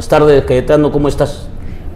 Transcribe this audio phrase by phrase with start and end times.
[0.00, 1.46] Buenas tardes, Cayetano, ¿cómo estás?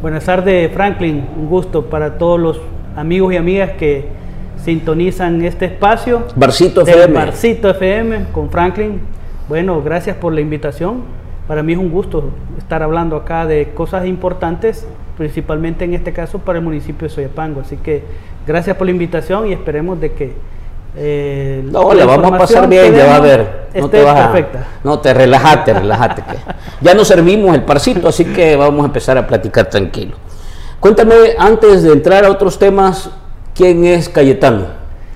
[0.03, 1.27] Buenas tardes, Franklin.
[1.39, 2.61] Un gusto para todos los
[2.97, 4.09] amigos y amigas que
[4.63, 6.25] sintonizan este espacio.
[6.37, 7.15] Barcito FM.
[7.15, 9.01] Barcito FM con Franklin.
[9.49, 11.01] Bueno, gracias por la invitación.
[11.49, 12.29] Para mí es un gusto
[12.59, 14.87] estar hablando acá de cosas importantes,
[15.17, 17.63] principalmente en este caso para el municipio de Soyapango.
[17.63, 18.03] Así que
[18.47, 20.35] gracias por la invitación y esperemos de que
[20.97, 23.65] eh, no, la vamos a pasar bien, ya va a ver.
[23.75, 24.67] No te vas perfecta.
[24.85, 26.23] no, te relajate, relajate.
[26.23, 26.39] Que
[26.81, 30.17] ya nos servimos el parcito, así que vamos a empezar a platicar tranquilo.
[30.79, 33.11] Cuéntame, antes de entrar a otros temas,
[33.55, 34.67] ¿quién es Cayetano?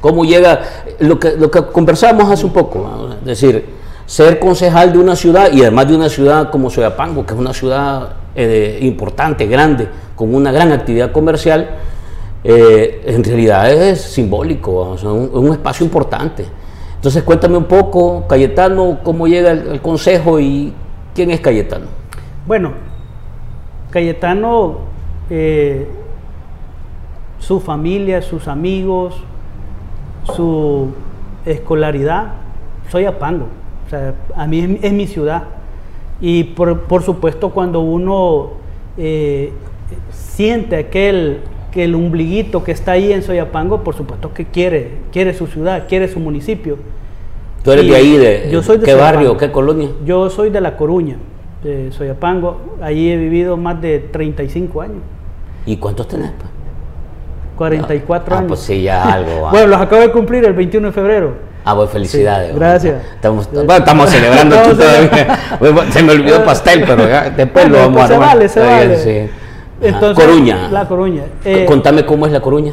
[0.00, 0.60] ¿Cómo llega?
[0.98, 3.64] Lo que, lo que conversamos hace un poco, es decir,
[4.06, 7.52] ser concejal de una ciudad y además de una ciudad como Soyapango, que es una
[7.52, 11.68] ciudad eh, importante, grande, con una gran actividad comercial
[12.50, 16.46] eh, en realidad es simbólico, es un, espacio importante.
[16.94, 20.72] Entonces cuéntame un poco, Cayetano, cómo llega el, consejo y
[21.14, 21.88] quién es Cayetano.
[22.46, 22.72] Bueno,
[23.90, 24.78] Cayetano,
[25.28, 25.88] eh,
[27.38, 29.14] su familia, sus amigos,
[30.34, 30.88] su
[31.44, 32.32] escolaridad,
[32.88, 33.48] soy Apango,
[33.86, 35.42] o sea, a mí es, mi ciudad.
[36.18, 38.52] Y por, supuesto cuando uno
[38.96, 39.52] eh,
[40.10, 45.34] siente aquel que el umbliguito que está ahí en Soyapango, por supuesto que quiere, quiere
[45.34, 46.78] su ciudad, quiere su municipio.
[47.62, 48.16] ¿Tú eres de ahí?
[48.16, 49.90] De, yo soy de ¿Qué barrio, qué colonia?
[50.04, 51.16] Yo soy de La Coruña,
[51.62, 52.76] de Soyapango.
[52.80, 55.02] Allí he vivido más de 35 años.
[55.66, 56.30] ¿Y cuántos tenés?
[57.56, 58.44] 44 ah, años.
[58.44, 59.48] Ah, pues sí, ya algo.
[59.50, 61.48] bueno, los acabo de cumplir el 21 de febrero.
[61.64, 62.54] Ah, pues felicidades.
[62.54, 63.02] gracias.
[63.14, 65.90] Estamos, estamos celebrando todavía.
[65.92, 69.30] Se me olvidó el pastel, pero después lo vamos a Se vale, se vale.
[69.80, 70.68] Entonces, Coruña.
[70.70, 71.22] La Coruña.
[71.44, 72.72] Eh, Contame cómo es La Coruña.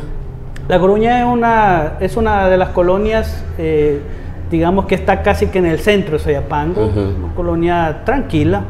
[0.67, 3.99] La Coruña es una, es una de las colonias, eh,
[4.49, 8.63] digamos que está casi que en el centro de Soyapango, una colonia tranquila.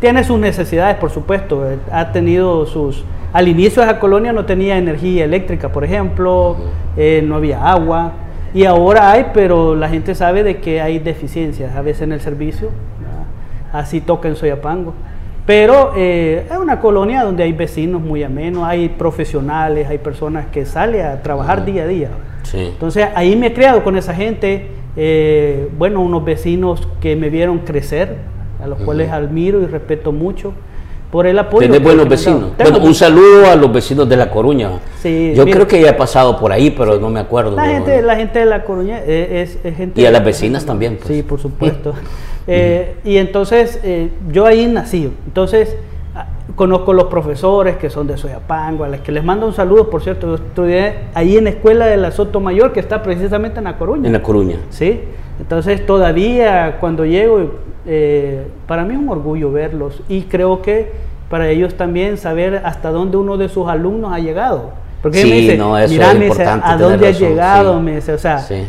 [0.00, 1.68] Tiene sus necesidades, por supuesto.
[1.68, 3.04] Eh, ha tenido sus...
[3.32, 6.56] Al inicio de esa colonia no tenía energía eléctrica, por ejemplo,
[6.96, 8.12] no había agua.
[8.52, 12.20] Y ahora hay, pero la gente sabe de que hay deficiencias a veces en el
[12.20, 12.70] servicio.
[13.72, 14.94] Así toca en Soyapango.
[15.46, 20.64] Pero eh, es una colonia donde hay vecinos muy amenos, hay profesionales, hay personas que
[20.64, 22.10] salen a trabajar día a día.
[22.52, 27.60] Entonces ahí me he creado con esa gente, eh, bueno, unos vecinos que me vieron
[27.60, 28.16] crecer,
[28.62, 30.52] a los cuales admiro y respeto mucho
[31.10, 31.60] por el apoyo.
[31.60, 32.50] Tienes buenos vecinos.
[32.58, 34.70] Bueno, un saludo a los vecinos de La Coruña.
[35.00, 37.56] Sí, Yo creo que ya he pasado por ahí, pero no me acuerdo.
[37.56, 40.00] La, gente, la gente de La Coruña es, gente...
[40.00, 40.96] Y a las vecinas también.
[40.96, 41.08] Pues.
[41.08, 41.94] Sí, por supuesto.
[42.52, 45.12] Eh, y entonces eh, yo ahí nací.
[45.24, 45.76] Entonces
[46.16, 49.88] ah, conozco los profesores que son de Soyapango, a los que les mando un saludo,
[49.88, 53.58] por cierto, yo estudié ahí en la escuela de la Soto Mayor, que está precisamente
[53.58, 54.08] en La Coruña.
[54.08, 54.56] En La Coruña.
[54.70, 55.00] Sí,
[55.38, 57.52] entonces todavía cuando llego,
[57.86, 60.90] eh, para mí es un orgullo verlos y creo que
[61.30, 64.72] para ellos también saber hasta dónde uno de sus alumnos ha llegado.
[65.02, 67.80] Porque sí, me dice, no, eso es me ¿a dónde ha llegado?
[67.80, 68.66] Me dice, o sea, ser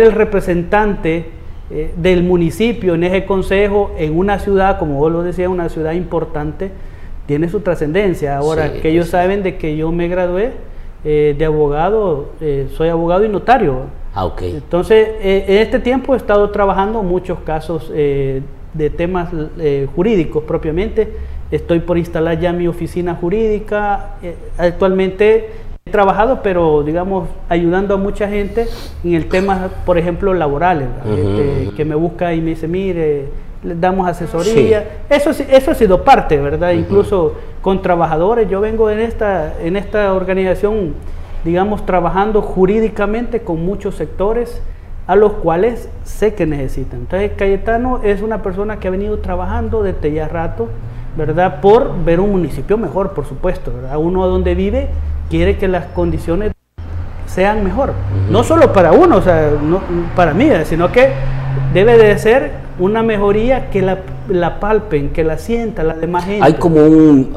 [0.00, 1.35] el representante
[1.68, 5.94] eh, del municipio en ese consejo, en una ciudad, como vos lo decías, una ciudad
[5.94, 6.70] importante,
[7.26, 8.36] tiene su trascendencia.
[8.36, 10.52] Ahora, que ellos saben de que yo me gradué
[11.04, 13.86] eh, de abogado, eh, soy abogado y notario.
[14.14, 14.30] Ah.
[14.40, 19.28] Entonces, en este tiempo he estado trabajando muchos casos de temas
[19.94, 21.12] jurídicos propiamente.
[21.50, 24.16] Estoy por instalar ya mi oficina jurídica.
[24.56, 25.50] actualmente
[25.88, 28.66] He trabajado, pero digamos, ayudando a mucha gente
[29.04, 33.28] en el tema, por ejemplo, laborales, este, que me busca y me dice, mire,
[33.62, 35.02] le damos asesoría.
[35.08, 36.72] Eso, eso ha sido parte, ¿verdad?
[36.72, 38.50] Incluso con trabajadores.
[38.50, 40.94] Yo vengo en esta, en esta organización,
[41.44, 44.60] digamos, trabajando jurídicamente con muchos sectores
[45.06, 46.98] a los cuales sé que necesitan.
[47.02, 50.66] Entonces, Cayetano es una persona que ha venido trabajando desde ya rato,
[51.16, 51.60] ¿verdad?
[51.60, 53.98] Por ver un municipio mejor, por supuesto, ¿verdad?
[53.98, 54.88] Uno donde vive
[55.30, 56.52] quiere que las condiciones
[57.26, 57.92] sean mejor.
[58.30, 59.80] No solo para uno, o sea, no,
[60.14, 61.10] para mí, sino que
[61.72, 66.44] debe de ser una mejoría que la, la palpen, que la sientan la demás gente.
[66.44, 67.34] Hay como un,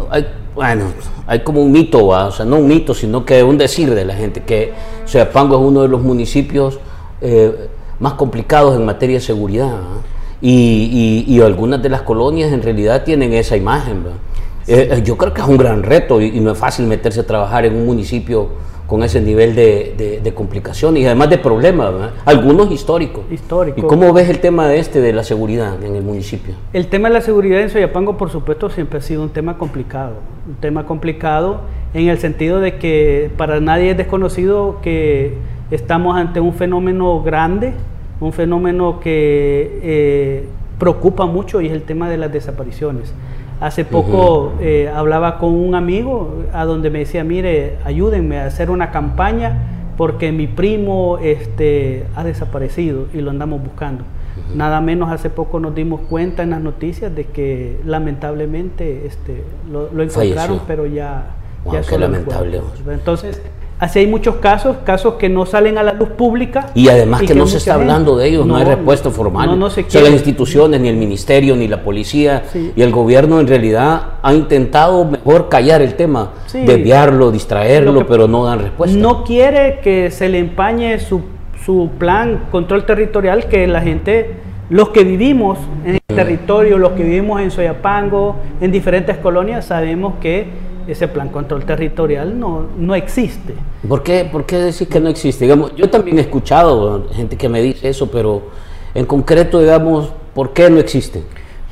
[0.55, 0.85] bueno,
[1.27, 4.13] hay como un mito, o sea, no un mito, sino que un decir de la
[4.13, 4.73] gente, que
[5.05, 6.79] Soyapango es uno de los municipios
[7.21, 7.69] eh,
[7.99, 9.77] más complicados en materia de seguridad.
[10.41, 14.05] Y, y, algunas de las colonias en realidad tienen esa imagen.
[14.05, 14.19] ¿verdad?
[14.69, 17.25] Eh, eh, yo creo que es un gran reto y, no es fácil meterse a
[17.25, 18.49] trabajar en un municipio
[18.85, 21.91] con ese nivel de, de, complicación y además de problemas,
[22.25, 23.23] algunos históricos.
[23.31, 23.79] Histórico.
[23.79, 26.53] ¿Y cómo ves el tema de este de la seguridad en el municipio?
[26.73, 30.13] El tema de la seguridad en Soyapango, por supuesto, siempre ha sido un tema complicado.
[30.47, 31.61] Un tema complicado
[31.95, 35.35] en el sentido de que para nadie es desconocido que
[35.71, 37.73] estamos ante un fenómeno grande,
[38.19, 43.13] un fenómeno que eh, preocupa mucho y es el tema de las desapariciones.
[43.61, 48.69] Hace poco eh, hablaba con un amigo a donde me decía, mire, ayúdenme a hacer
[48.69, 54.05] una campaña porque mi primo este, ha desaparecido y lo andamos buscando.
[54.55, 59.89] Nada menos hace poco nos dimos cuenta en las noticias de que lamentablemente este, lo,
[60.01, 61.35] encontraron, pero ya...
[61.69, 62.61] ya qué lamentable.
[62.89, 63.41] Entonces,
[63.79, 66.67] Así hay muchos casos, casos que no salen a la luz pública.
[66.75, 69.57] Y además que, no se está hablando de ellos, no, hay respuesta formal.
[69.57, 72.43] No, se las instituciones, ni el ministerio, ni la policía,
[72.75, 78.43] y el gobierno en realidad ha intentado mejor callar el tema, desviarlo, distraerlo, pero no
[78.43, 78.97] dan respuesta.
[78.97, 81.21] No quiere que se le empañe su,
[81.63, 84.35] su plan control territorial, que la gente,
[84.69, 90.15] los que vivimos en el territorio, los que vivimos en Soyapango, en diferentes colonias, sabemos
[90.19, 93.53] que ese plan control territorial no, no existe.
[93.87, 95.45] ¿Por qué, ¿Por qué decir que no existe?
[95.45, 98.43] Digamos, yo también he escuchado gente que me dice eso, pero
[98.93, 101.23] en concreto, digamos, ¿por qué no existe?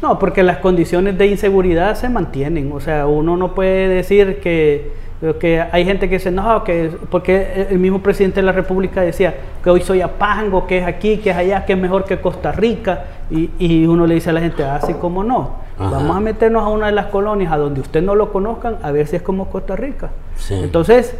[0.01, 2.71] No, porque las condiciones de inseguridad se mantienen.
[2.71, 4.91] O sea, uno no puede decir que,
[5.39, 9.33] que hay gente que dice, no, que porque el mismo presidente de la República decía
[9.63, 12.51] que hoy soy apango, que es aquí, que es allá, que es mejor que Costa
[12.51, 13.05] Rica.
[13.31, 15.67] Y, y uno le dice a la gente, así ah, como no.
[15.79, 18.91] Vamos a meternos a una de las colonias a donde usted no lo conozcan, a
[18.91, 20.09] ver si es como Costa Rica.
[20.49, 21.15] Entonces,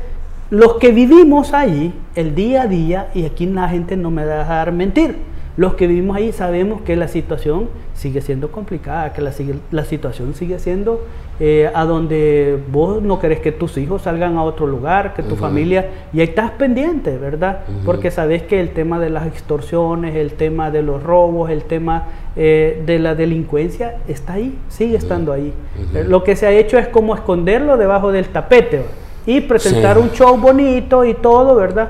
[0.50, 4.36] los que vivimos ahí, el día a día, y aquí la gente no me va
[4.36, 5.18] a dejar mentir,
[5.58, 9.32] los que vivimos ahí sabemos que la situación sigue siendo complicada, que la,
[9.72, 11.02] la situación sigue siendo
[11.40, 15.36] eh, a donde vos no querés que tus hijos salgan a otro lugar, que tu
[15.36, 17.62] familia, y ahí estás pendiente, ¿verdad?
[17.86, 22.06] Porque sabes que el tema de las extorsiones, el tema de los robos, el tema
[22.36, 25.54] eh, de la delincuencia está ahí, sigue estando ahí.
[25.94, 28.84] Eh, lo que se ha hecho es como esconderlo debajo del tapete
[29.26, 31.90] y presentar un show bonito y todo, ¿verdad?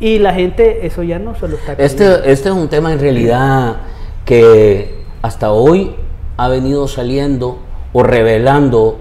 [0.00, 3.00] Y la gente eso ya no se lo está este, este es un tema en
[3.00, 3.78] realidad
[4.24, 5.94] que hasta hoy
[6.36, 7.58] ha venido saliendo
[7.92, 9.00] o revelando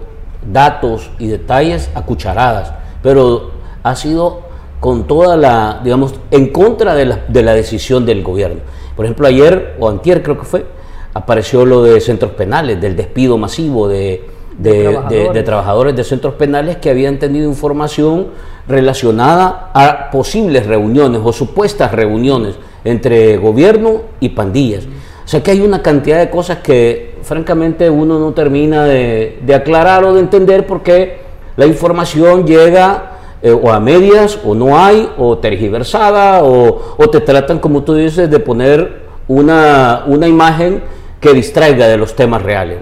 [0.52, 2.74] datos y detalles a cucharadas,
[3.04, 3.52] pero
[3.84, 4.42] ha sido
[4.80, 8.62] con toda la, digamos, en contra de la, de la decisión del gobierno.
[8.96, 10.66] Por ejemplo, ayer o antier creo que fue,
[11.14, 15.96] apareció lo de centros penales, del despido masivo de, de, trabajadores.
[15.96, 18.28] de, centros penales que habían tenido información
[18.68, 24.86] relacionada a posibles reuniones o supuestas reuniones entre gobierno y pandillas.
[24.86, 30.06] O sea que hay una cantidad de cosas que francamente uno no termina de, aclarar
[30.06, 31.18] o de entender porque
[31.58, 33.12] la información llega
[33.42, 37.94] eh, o a medias o no hay o tergiversada o, o, te tratan como tú
[37.94, 40.82] dices de poner una, una imagen
[41.20, 42.80] que distraiga de los temas reales.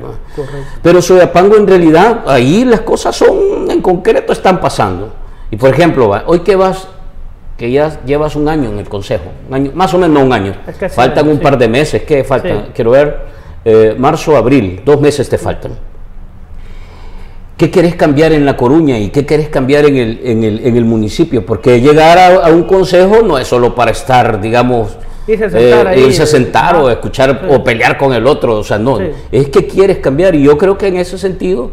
[0.81, 5.13] Pero Soyapango en realidad, ahí las cosas son, en concreto, están pasando.
[5.51, 6.87] Y por ejemplo, hoy que vas,
[7.57, 10.53] que ya llevas un año en el Consejo, año, más o menos un año,
[10.89, 12.71] faltan un par de meses, ¿qué faltan?
[12.73, 13.19] Quiero ver,
[13.63, 15.77] eh, marzo, abril, dos meses te faltan.
[17.57, 20.75] ¿Qué querés cambiar en La Coruña y qué querés cambiar en el, en el, en
[20.75, 21.45] el municipio?
[21.45, 24.97] Porque llegar a, a, un consejo no es solo para estar, digamos,
[25.27, 28.63] irse a sentar, eh, irse a sentar o escuchar o pelear con el otro, o
[28.63, 29.00] sea, no,
[29.31, 31.72] es que quieres cambiar y yo creo que en ese sentido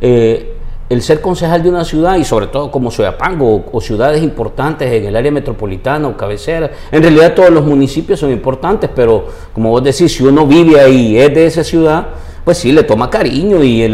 [0.00, 0.54] eh,
[0.88, 4.92] el ser concejal de una ciudad y sobre todo como Soyapango o, o, ciudades importantes
[4.92, 9.70] en el área metropolitana o cabecera, en realidad todos los municipios son importantes, pero como
[9.70, 12.08] vos decís, si uno vive ahí, es de esa ciudad,
[12.44, 13.92] pues sí, le toma cariño y en,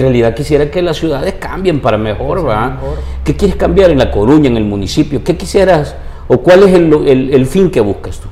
[0.00, 2.78] realidad quisiera que las ciudades cambien para mejor, ¿verdad?
[3.24, 5.22] ¿Qué quieres cambiar en La Coruña, en el municipio?
[5.24, 5.96] ¿Qué quisieras
[6.28, 8.29] o cuál es el fin que buscas tú?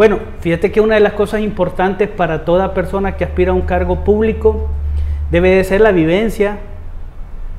[0.00, 3.60] Bueno, fíjate que una de las cosas importantes para toda persona que aspira a un
[3.60, 4.70] cargo público
[5.30, 6.56] debe de ser la vivencia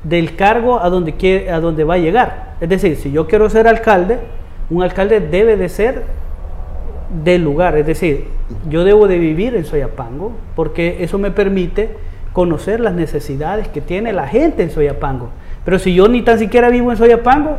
[0.02, 2.56] del cargo a donde, quiere, a donde va a llegar.
[2.60, 4.18] Es decir, si yo quiero ser alcalde,
[4.70, 6.02] un alcalde debe de ser
[7.22, 7.76] del lugar.
[7.76, 8.26] Es decir,
[8.68, 11.90] yo debo de vivir en Soyapango porque eso me permite
[12.32, 15.28] conocer las necesidades que tiene la gente en Soyapango.
[15.64, 17.58] Pero si yo ni tan siquiera vivo en Soyapango,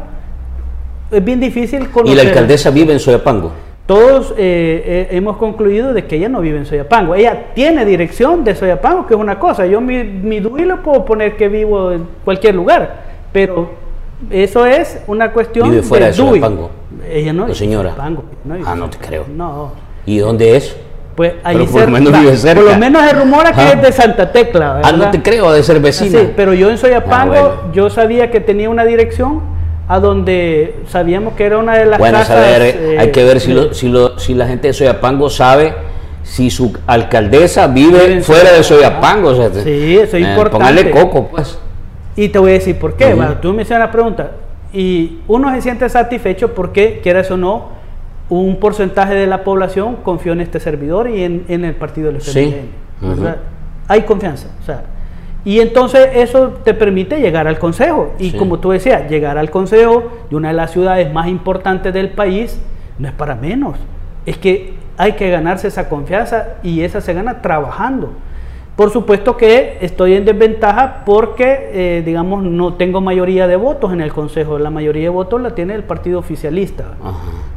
[1.10, 2.18] es bien difícil conocer.
[2.18, 3.54] ¿Y la alcaldesa vive en Soyapango?
[3.86, 7.16] Todos eh, eh, hemos concluido de que ella no vive en Soyapango.
[7.16, 9.66] Ella tiene dirección de Soyapango, que es una cosa.
[9.66, 13.72] Yo mi, mi DUI lo puedo poner que vivo en cualquier lugar, pero
[14.30, 16.70] eso es una cuestión ¿Vive fuera de Soyapango?
[17.10, 17.48] Ella no.
[17.48, 17.94] ¿La señora?
[17.98, 19.26] ah, no te creo.
[19.28, 19.72] No.
[20.06, 20.78] ¿Y dónde es?
[21.16, 22.62] Pues ahí por, lo menos vive cerca.
[22.62, 24.76] por lo menos se rumora que es de Santa Tecla.
[24.76, 24.92] ¿verdad?
[24.94, 26.20] Ah, no te creo, de ser vecina.
[26.20, 29.53] Sí, pero yo en Soyapango, ah, yo sabía que tenía una dirección
[29.88, 33.54] a donde sabíamos que era una de las bueno, casas, eh, hay que ver si,
[33.54, 35.74] lo, si, lo, si la gente de Soyapango sabe
[36.24, 39.30] si su alcaldesa vive fuera de Soyapango.
[39.30, 40.66] O sea, sí, eso es eh, importante.
[40.66, 41.60] Póngale coco, pues.
[42.16, 43.14] Y te voy a decir por qué.
[43.14, 44.32] Bueno, tú me hiciste la pregunta.
[44.72, 47.70] Y uno se siente satisfecho porque, quieras o no,
[48.30, 52.22] un porcentaje de la población confió en este servidor y en, en el partido del
[52.22, 52.34] FMLN.
[52.34, 52.56] Sí.
[53.88, 54.48] Hay confianza.
[54.62, 54.84] O sea,
[55.46, 58.14] Y entonces eso te permite llegar al consejo.
[58.18, 62.10] Y como tú decías, llegar al consejo de una de las ciudades más importantes del
[62.10, 62.60] país
[62.98, 63.78] no es para menos.
[64.26, 68.12] Es que hay que ganarse esa confianza y esa se gana trabajando.
[68.76, 74.02] Por supuesto que estoy en desventaja porque, eh, digamos, no tengo mayoría de votos en
[74.02, 74.58] el Consejo.
[74.58, 76.86] La mayoría de votos la tiene el partido oficialista.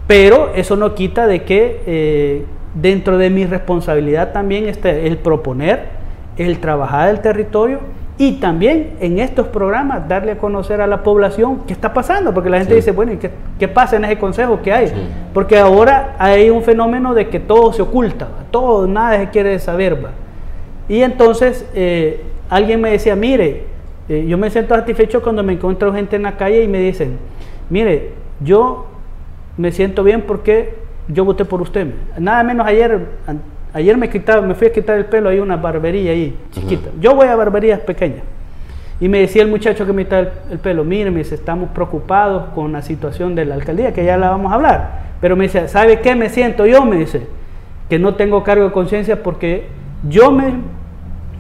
[0.07, 5.96] Pero eso no quita de que eh, dentro de mi responsabilidad también está el proponer,
[6.37, 7.81] el trabajar el territorio
[8.19, 12.49] y también en estos programas darle a conocer a la población qué está pasando, porque
[12.49, 14.91] la gente dice, bueno, ¿y qué, pasa en ese consejo que hay?
[15.35, 19.99] Porque ahora hay un fenómeno de que todo se oculta, todo, nada se quiere saber.
[20.89, 23.65] Y entonces eh, alguien me decía, mire,
[24.09, 27.19] eh, yo me siento satisfecho cuando me encuentro gente en la calle y me dicen,
[27.69, 28.87] mire, yo
[29.59, 30.75] me siento bien porque
[31.09, 31.89] yo voté por usted.
[32.19, 32.99] Nada menos ayer,
[33.77, 36.89] ayer me, quitaba, me fui a quitar el pelo, hay una barbería ahí, chiquita.
[36.99, 38.23] Yo voy a barberías pequeñas.
[38.99, 42.55] Y me decía el muchacho que me quitaba el, pelo, mire, me dice, estamos preocupados
[42.55, 45.01] con la situación de la alcaldía, que ya la vamos a hablar.
[45.21, 46.87] Pero me dice, ¿sabe qué me siento yo?
[46.87, 47.27] Me dice,
[47.91, 49.67] que no tengo cargo de conciencia porque
[50.09, 50.55] yo me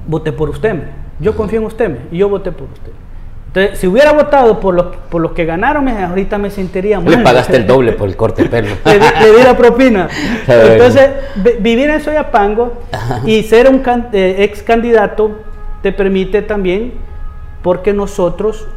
[0.07, 0.76] voté por usted.
[1.19, 2.93] Yo confío en usted y yo voté por usted.
[3.57, 7.17] Entonces, si hubiera votado por los, por los que ganaron, ahorita me sentiría muy.
[7.17, 8.69] Le pagaste el doble por el corte de pelo.
[8.85, 10.09] le, di, la propina.
[10.47, 11.11] Entonces,
[11.61, 12.75] vivir en Soyapango
[13.25, 13.83] y ser un
[14.13, 15.31] eh, ex candidato
[15.81, 16.93] te permite también,
[17.63, 18.69] porque nosotros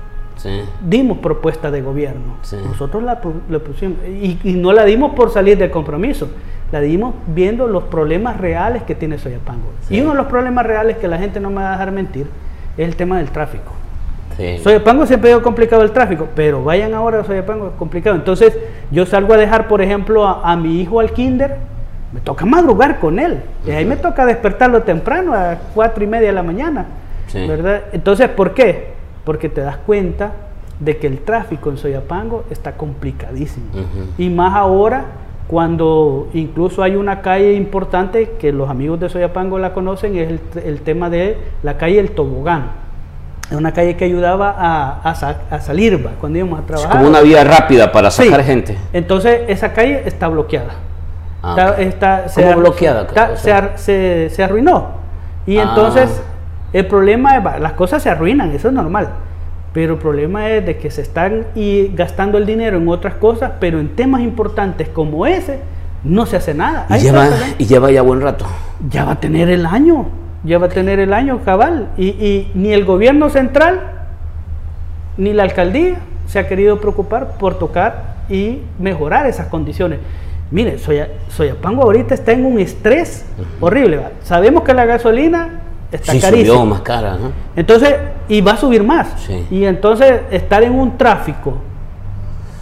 [0.81, 2.37] dimos propuesta de gobierno.
[2.65, 3.97] Nosotros la, pusimos.
[4.07, 6.29] Y, y, no la dimos por salir del compromiso.
[6.71, 9.73] La dimos viendo los problemas reales que tiene Soyapango.
[9.89, 12.27] Y uno de los problemas reales que la gente no me va a dejar mentir
[12.77, 13.73] es el tema del tráfico.
[14.63, 18.15] Soyapango siempre ha complicado el tráfico, pero vayan ahora a Soyapango, es complicado.
[18.15, 18.57] Entonces,
[18.91, 21.57] yo salgo a dejar, por ejemplo, a, mi hijo al kinder,
[22.11, 23.41] me toca madrugar con él.
[23.67, 26.85] Y ahí me toca despertarlo temprano, a cuatro y media de la mañana.
[27.33, 27.83] ¿verdad?
[27.91, 28.93] Entonces, ¿por qué?
[29.23, 30.31] Porque te das cuenta
[30.79, 33.67] de que el tráfico en Soyapango está complicadísimo.
[34.17, 35.05] Y más ahora
[35.49, 40.81] cuando incluso hay una calle importante que los amigos de Soyapango la conocen, es el,
[40.81, 42.69] tema de la calle El Tobogán.
[43.49, 44.55] Es una calle que ayudaba
[45.03, 46.91] a, salir cuando íbamos a trabajar.
[46.91, 48.77] Es como una vía rápida para sacar gente.
[48.93, 50.73] Entonces esa calle está bloqueada.
[51.41, 53.07] Ah, está, se bloqueada?
[53.37, 54.99] se, arruinó.
[55.47, 55.63] Y ah.
[55.63, 56.21] entonces
[56.73, 59.09] el problema es, las cosas se arruinan, eso es normal.
[59.73, 63.53] Pero el problema es de que se están y gastando el dinero en otras cosas,
[63.59, 65.59] pero en temas importantes como ese,
[66.03, 66.85] no se hace nada.
[66.89, 67.27] Y lleva,
[67.57, 68.45] y lleva, ya buen rato.
[68.89, 70.07] Ya va a tener el año,
[70.43, 71.89] ya va a tener el año cabal.
[71.97, 73.81] Y, y ni el gobierno central,
[75.17, 79.99] ni la alcaldía se ha querido preocupar por tocar y mejorar esas condiciones.
[80.51, 83.25] Mire, Soya, Soyapango ahorita está en un estrés
[83.59, 83.99] horrible.
[84.23, 86.65] Sabemos que la gasolina está sí, carísima.
[86.65, 87.17] más cara.
[87.55, 87.95] Entonces,
[88.27, 89.29] y va a subir más.
[89.51, 91.55] Y entonces estar en un tráfico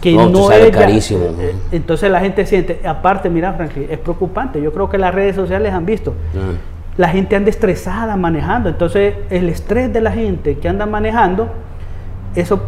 [0.00, 1.26] que no, es carísimo.
[1.72, 4.60] Entonces la gente siente, aparte, mira, Franklin, es preocupante.
[4.60, 6.14] Yo creo que las redes sociales han visto.
[6.98, 8.68] La gente anda estresada manejando.
[8.68, 11.48] Entonces, el estrés de la gente que anda manejando,
[12.34, 12.60] eso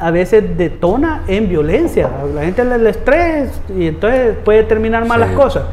[0.00, 2.10] a veces detona en violencia.
[2.34, 5.64] La gente le estrés y entonces puede terminar mal las cosas.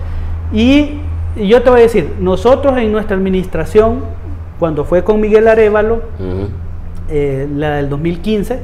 [0.53, 0.99] Y,
[1.35, 4.03] y yo te voy a decir, nosotros en nuestra administración,
[4.59, 6.01] cuando fue con Miguel Arevalo,
[7.09, 8.59] eh, la del 2015,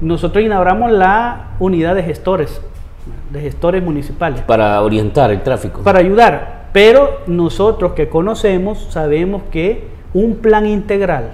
[0.00, 2.60] nosotros inauguramos la unidad de gestores,
[3.30, 4.42] de gestores municipales.
[4.42, 5.82] Para orientar el tráfico.
[5.82, 6.57] Para ayudar.
[6.72, 11.32] Pero nosotros que conocemos sabemos que un plan integral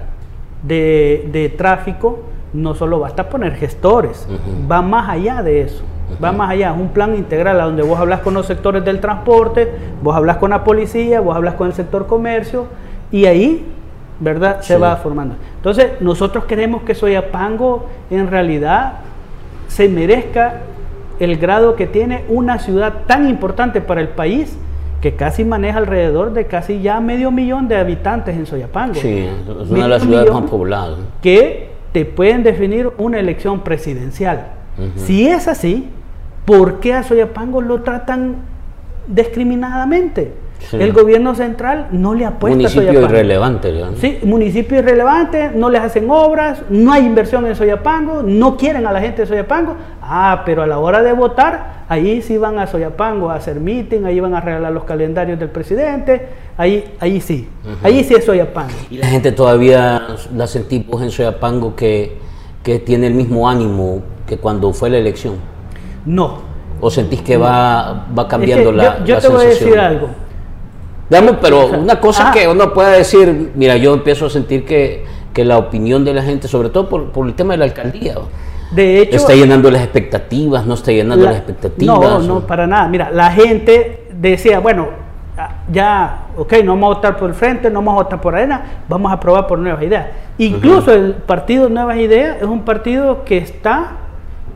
[0.63, 2.19] de, tráfico
[2.53, 4.27] no solo basta poner gestores,
[4.69, 5.83] va más allá de eso.
[6.23, 9.71] Va más allá, un plan integral a donde vos hablas con los sectores del transporte,
[10.03, 12.67] vos hablas con la policía, vos hablas con el sector comercio
[13.11, 13.65] y ahí
[14.19, 14.61] ¿verdad?
[14.61, 15.35] Se va formando.
[15.57, 18.99] Entonces, nosotros queremos que Soyapango en realidad
[19.67, 20.61] se merezca
[21.19, 24.57] el grado que tiene una ciudad tan importante para el país
[25.05, 28.95] que casi maneja alrededor de casi ya medio millón de habitantes en Soyapango.
[28.95, 30.97] Sí, es una de las ciudades más pobladas.
[31.21, 34.47] Que te pueden definir una elección presidencial.
[34.95, 35.89] Si es así,
[36.43, 38.37] ¿por qué a Soyapango lo tratan
[39.05, 40.33] discriminadamente?
[40.71, 43.71] El gobierno central no le apuesta municipio irrelevante.
[43.71, 43.95] ¿no?
[43.97, 48.91] Sí, municipio irrelevante, no les hacen obras, no hay inversión en Soyapango, no quieren a
[48.91, 49.75] la gente de Soyapango.
[50.01, 54.05] Ah, pero a la hora de votar, ahí sí van a Soyapango a hacer meeting,
[54.05, 57.47] ahí van a regalar los calendarios del presidente, ahí, ahí sí,
[57.83, 58.73] ahí sí es Soyapango.
[58.89, 62.17] Y la gente todavía la sentimos en Soyapango que,
[62.63, 65.35] que tiene el mismo ánimo que cuando fue la elección.
[66.05, 66.55] No.
[66.81, 70.24] ¿O sentís que va, va cambiando la Yo, yo te voy a decir algo
[71.41, 75.57] pero una cosa que uno puede decir, mira, yo empiezo a sentir que, que la
[75.57, 78.15] opinión de la gente, sobre todo por, por el tema de la alcaldía.
[78.71, 81.99] De hecho, está llenando las expectativas, no está llenando las expectativas.
[81.99, 82.87] No, no, para nada.
[82.87, 84.87] Mira, la gente decía, bueno,
[85.71, 88.83] ya, ok, no vamos a votar por el frente, no vamos a votar por arena,
[88.87, 90.07] vamos a aprobar por nuevas ideas.
[90.37, 93.91] Incluso el partido Nuevas Ideas es un partido que está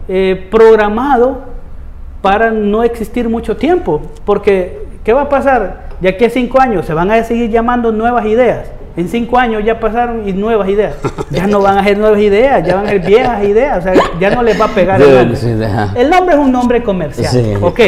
[0.08, 1.42] eh, programado
[2.22, 5.89] para no existir mucho tiempo, porque ¿qué va a pasar?
[6.00, 9.64] De aquí a cinco años se van a seguir llamando Nuevas Ideas en cinco años
[9.64, 10.96] ya pasaron y nuevas ideas.
[11.30, 13.78] Ya no van a ser nuevas ideas, ya van a ser viejas ideas.
[13.78, 15.40] O sea, ya no les va a pegar el nombre.
[15.96, 17.58] El nombre es un nombre comercial.
[17.62, 17.80] Ok.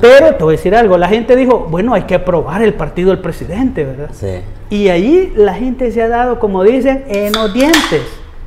[0.00, 3.08] Pero te voy a decir algo, la gente dijo, bueno, hay que aprobar el partido
[3.08, 4.10] del presidente, ¿verdad?
[4.12, 4.42] Sí.
[4.68, 8.02] Y ahí la gente se ha dado, como dicen, en los dientes.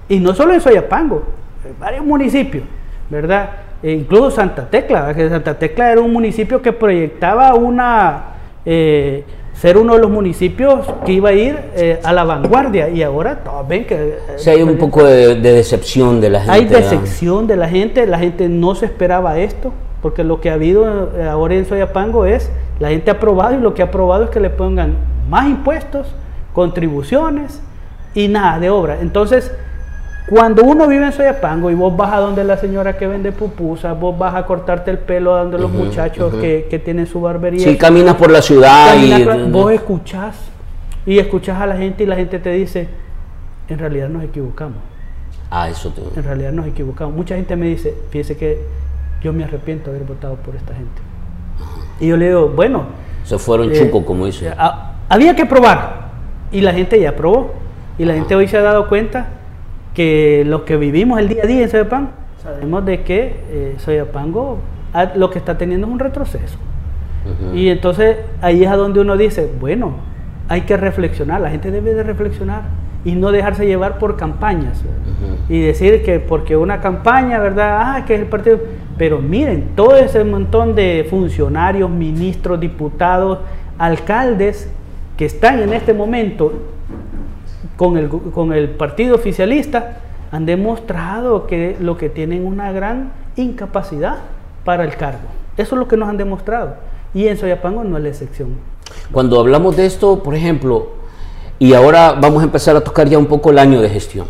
[0.08, 1.24] Y no solo en Soyapango,
[1.68, 2.64] en varios municipios,
[3.10, 3.50] ¿verdad?
[3.82, 8.24] E incluso Santa Tecla, que Santa Tecla era un municipio que proyectaba una...
[8.66, 9.24] Eh,
[9.62, 13.44] ser uno de los municipios que iba a ir eh, a la vanguardia y ahora
[13.70, 14.18] ven que...
[14.44, 16.52] Eh, hay un poco de, decepción de la gente.
[16.52, 20.54] Hay decepción de la gente, la gente no se esperaba esto, porque lo que ha
[20.54, 22.50] habido eh, ahora en Soyapango es,
[22.80, 24.96] la gente ha aprobado y lo que ha aprobado es que le pongan
[25.30, 26.08] más impuestos,
[26.54, 27.62] contribuciones
[28.16, 28.98] y nada de obra.
[29.00, 29.52] Entonces,
[30.28, 34.00] cuando uno vive en Soyapango y vos vas a donde la señora que vende pupusas,
[34.00, 37.64] vos vas a cortarte el pelo a donde los muchachos que, tienen su barbería.
[37.64, 39.24] Sí, caminas por la ciudad y...
[39.50, 40.38] vos escuchás
[41.06, 42.88] y escuchás a la gente y la gente te dice,
[43.68, 44.78] en realidad nos equivocamos.
[45.50, 46.02] Ah, eso te...
[46.18, 47.16] En realidad nos equivocamos.
[47.16, 48.62] Mucha gente me dice, fíjese que
[49.22, 51.02] yo me arrepiento de haber votado por esta gente.
[52.00, 52.86] Y yo le digo, bueno...
[53.24, 54.54] Se fueron eh, chucos, como dice.
[55.10, 56.12] había que probar.
[56.52, 57.54] Y la gente ya probó.
[57.98, 59.28] Y la gente hoy se ha dado cuenta
[59.94, 64.60] que los que vivimos el día a día en Soyapango, sabemos de que eh, Soyapango
[65.16, 66.58] lo que está teniendo es un retroceso.
[67.54, 69.94] Y entonces ahí es a donde uno dice, bueno,
[70.50, 72.64] hay que reflexionar, la gente debe de reflexionar
[73.06, 74.84] y no dejarse llevar por campañas
[75.48, 77.80] y decir que porque una campaña, ¿verdad?
[77.82, 78.60] Ah, que es el partido.
[78.98, 83.40] Pero miren, todo ese montón de funcionarios, ministros, diputados,
[83.78, 84.70] alcaldes
[85.18, 86.54] que están en este momento
[87.82, 89.98] con el, con el partido oficialista
[90.32, 94.20] han demostrado que lo que tienen una gran incapacidad
[94.64, 95.28] para el cargo.
[95.58, 96.76] Eso es lo que nos han demostrado.
[97.16, 98.50] Y en Soyapango no es la excepción.
[99.12, 100.90] Cuando hablamos de esto, por ejemplo,
[101.58, 104.28] y ahora vamos a empezar a tocar ya un poco el año de gestión.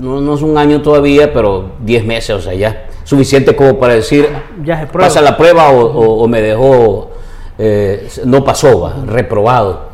[0.00, 4.28] No, es un año todavía, pero 10 meses, o sea, ya suficiente como para decir,
[4.64, 7.12] ya pasa la prueba o, me dejó,
[7.58, 9.92] eh, no pasó, reprobado.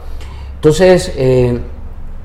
[0.55, 1.61] Entonces, eh,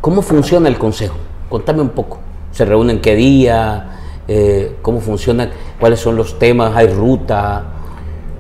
[0.04, 1.16] ¿Cómo funciona el consejo?
[1.48, 2.20] Contame un poco.
[2.52, 4.02] ¿Se reúnen qué día?
[4.28, 5.50] Eh, ¿Cómo funciona?
[5.80, 6.76] ¿Cuáles son los temas?
[6.76, 7.63] ¿Hay ruta?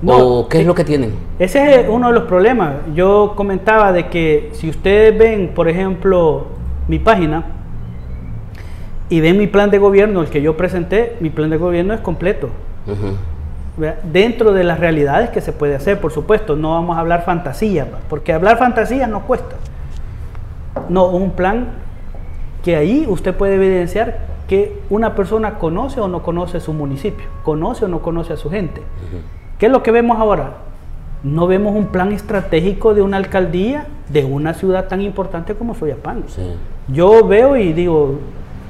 [0.05, 1.13] ¿O qué es lo que tienen?
[1.39, 2.73] Ese es uno de los problemas.
[2.93, 6.47] Yo comentaba de que si ustedes ven, por ejemplo,
[6.89, 7.45] mi página
[9.07, 12.01] y ven mi plan de gobierno, el que yo presenté, mi plan de gobierno es
[12.01, 12.49] completo.
[14.11, 17.87] Dentro de las realidades que se puede hacer, por supuesto, no vamos a hablar fantasía,
[18.09, 19.55] porque hablar fantasía no cuesta.
[20.89, 21.67] No, un plan
[22.63, 27.85] que ahí usted puede evidenciar que una persona conoce o no conoce su municipio, conoce
[27.85, 28.81] o no conoce a su gente.
[29.57, 30.57] ¿Qué es lo que vemos ahora?
[31.23, 36.25] No vemos un plan estratégico de una alcaldía de una ciudad tan importante como Soyapango.
[36.89, 38.19] Yo veo y digo,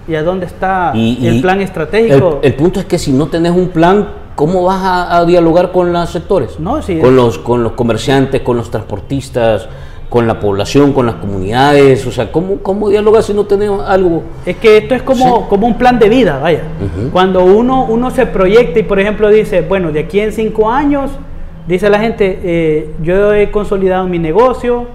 [0.07, 2.39] ¿y a dónde está el plan estratégico?
[2.43, 6.09] El, punto es que si no tenés un plan, ¿cómo vas a, dialogar con los
[6.09, 6.59] sectores?
[6.59, 9.67] No, sí, con, los, con los comerciantes, con los transportistas,
[10.13, 14.21] con la población, con las comunidades, o sea, ¿cómo, cómo dialogar si no tenemos algo?
[14.45, 16.61] Es que esto es como, como un plan de vida, vaya.
[17.11, 21.09] Cuando uno, uno se proyecta y, por ejemplo, dice, bueno, de aquí en cinco años,
[21.67, 24.85] dice la gente, eh, yo he consolidado mi negocio,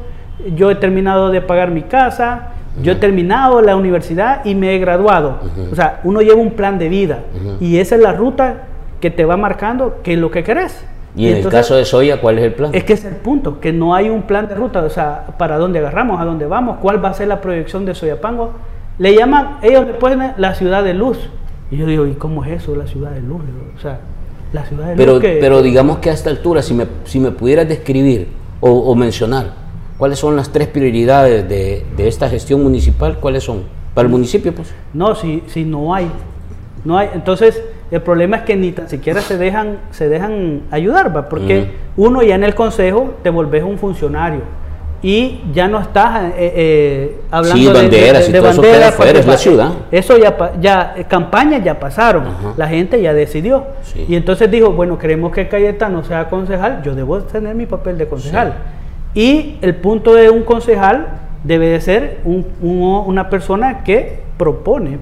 [0.55, 4.79] yo he terminado de pagar mi casa, yo he terminado la universidad y me he
[4.79, 5.41] graduado.
[5.73, 7.25] O sea, uno lleva un plan de vida
[7.59, 8.69] y esa es la ruta
[9.01, 10.85] que te va marcando qué es lo que querés.
[11.19, 12.71] Y, en el caso de Soya, ¿cuál es el plan?
[12.73, 15.59] Es que es el punto, que no hay un plan de ruta, o sea, para
[15.59, 18.53] dónde agarramos, a dónde vamos, cuál va a ser la proyección de Soyapango.
[18.99, 21.19] Le llaman, ellos le ponen la ciudad de luz.
[21.73, 23.43] Y yo digo, ¿y cómo es eso, la ciudad de luz?
[23.77, 23.99] O sea,
[24.53, 25.23] la ciudad de pero, luz.
[25.23, 28.29] Pero digamos que a esta altura, si me, si me pudieras describir
[28.61, 29.55] o, mencionar
[29.99, 33.65] cuáles son las tres prioridades de, de, esta gestión municipal, ¿cuáles son?
[33.93, 34.73] Para el municipio, pues.
[34.95, 36.09] No, si, si no hay.
[36.85, 37.11] No hay.
[37.13, 41.29] Entonces, el problema es que ni tan siquiera se dejan, se dejan ayudar, ¿va?
[41.29, 44.43] porque uno ya en el consejo te volvés un funcionario
[45.01, 49.71] y ya no estás eh, eh, hablando de, banderas, de, banderas, la ciudad.
[49.93, 52.25] Eso ya, ya eh, campañas ya pasaron,
[52.57, 53.65] la gente ya decidió.
[54.09, 58.09] Y entonces dijo, bueno, queremos que Cayetano sea concejal, yo debo tener mi papel de
[58.09, 58.55] concejal.
[59.15, 61.07] Y el punto de un concejal
[61.45, 62.19] debe de ser
[62.61, 64.99] una persona que propone,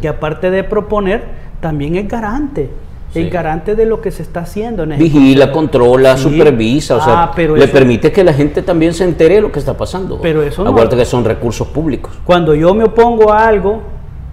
[0.00, 1.22] que aparte de proponer,
[1.60, 2.70] también es garante.
[3.14, 4.82] Es garante de lo que se está haciendo.
[4.82, 9.36] En Vigila, controla, supervisa, o sea, ah, le permite que la gente también se entere
[9.36, 10.20] de lo que está pasando.
[10.20, 10.70] Pero eso no.
[10.70, 12.12] Acuérdate que son recursos públicos.
[12.24, 13.80] Cuando yo me opongo a algo,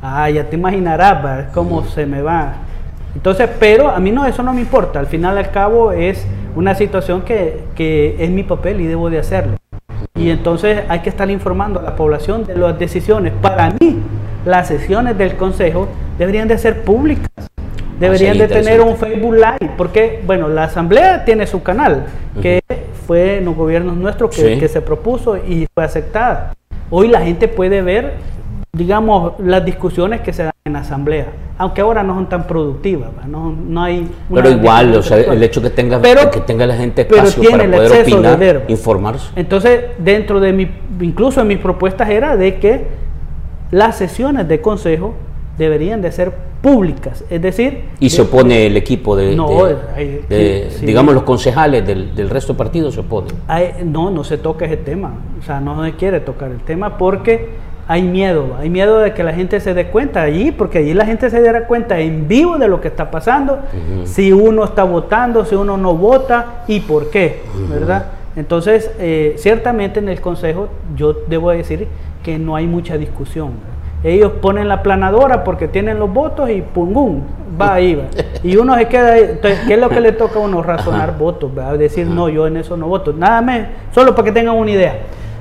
[0.01, 2.55] ah, ya te imaginarás cómo se me va.
[3.15, 4.99] Entonces, pero a mí no, eso no me importa.
[4.99, 9.19] Al final, al cabo, es una situación que, que es mi papel y debo de
[9.19, 9.55] hacerlo.
[10.15, 13.31] Y entonces hay que estar informando a la población de las decisiones.
[13.41, 13.99] Para mí,
[14.45, 17.29] las sesiones del Consejo deberían de ser públicas.
[17.99, 22.05] Deberían de tener un Facebook Live, porque, bueno, la Asamblea tiene su canal,
[22.41, 22.61] que
[23.07, 26.53] fue en los gobiernos nuestros que, que se propuso y fue aceptada.
[26.89, 28.15] Hoy la gente puede ver
[28.75, 33.09] digamos, las discusiones que se dan en la asamblea, aunque ahora no son tan productivas,
[33.25, 34.09] no, no hay...
[34.33, 38.01] Pero igual, o sea, el hecho que tenga, que tenga la gente espacio para poder
[38.01, 39.29] opinar, informarse.
[39.37, 42.87] Entonces, dentro de mi, incluso en mis propuestas era de que
[43.71, 45.13] las sesiones de consejo
[45.57, 47.85] deberían de ser públicas, es decir...
[47.99, 49.31] Y se opone el equipo de,
[50.81, 53.35] digamos, los concejales del, del, resto de partidos se oponen.
[53.85, 57.49] no, no se toca ese tema, o sea, no se quiere tocar el tema porque
[57.87, 61.05] hay miedo, hay miedo de que la gente se dé cuenta allí, porque allí la
[61.05, 63.59] gente se dará cuenta en vivo de lo que está pasando,
[64.05, 68.07] si uno está votando, si uno no vota y por qué, ¿verdad?
[68.35, 71.87] Entonces, eh, ciertamente en el Consejo yo debo decir
[72.23, 73.51] que no hay mucha discusión.
[74.05, 77.21] Ellos ponen la planadora porque tienen los votos y pum,
[77.59, 78.03] va ahí, va.
[78.43, 79.23] Y uno se queda ahí.
[79.31, 80.61] Entonces, ¿qué es lo que le toca a uno?
[80.61, 81.79] Razonar votos, ¿verdad?
[81.79, 83.13] Decir, no, yo en eso no voto.
[83.13, 83.61] Nada más,
[83.95, 84.99] solo para que tengan una idea.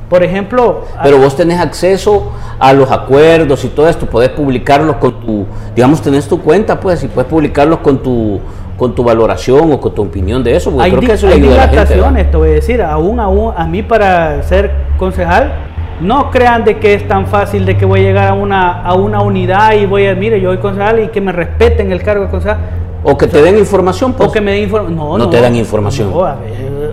[0.09, 0.85] Por ejemplo...
[1.03, 6.01] Pero vos tenés acceso a los acuerdos y todo esto, podés publicarlos con tu, digamos,
[6.01, 8.41] tenés tu cuenta, pues, y puedes publicarlos con tu
[8.77, 11.63] con tu valoración o con tu opinión de eso, porque creo que eso le ayuda
[11.63, 12.25] a la gente.
[12.25, 15.53] te voy a decir, aún, aún, a mí para ser concejal,
[16.01, 18.95] no crean de que es tan fácil de que voy a llegar a una, a
[18.95, 22.25] una unidad y voy a, mire, yo soy concejal y que me respeten el cargo
[22.25, 22.59] de concejal.
[23.03, 24.29] O que te den información, pues.
[24.29, 24.97] O que me den información.
[24.97, 26.13] No, no, te dan información.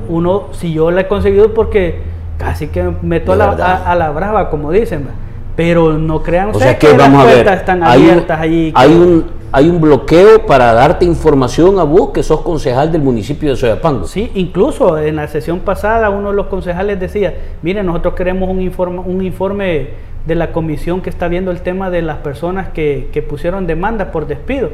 [0.09, 2.01] uno, si yo la he conseguido porque
[2.37, 3.51] casi que meto a la,
[3.85, 5.07] a, la, brava, como dicen,
[5.55, 8.71] pero no crean o sea que, vamos las puertas están abiertas allí.
[8.75, 13.49] Hay un, hay un bloqueo para darte información a vos que sos concejal del municipio
[13.49, 14.05] de Soyapango.
[14.05, 18.61] Sí, incluso en la sesión pasada uno de los concejales decía, mire, nosotros queremos un
[18.61, 19.89] informe, un informe
[20.25, 24.11] de la comisión que está viendo el tema de las personas que, que pusieron demanda
[24.11, 24.69] por despido.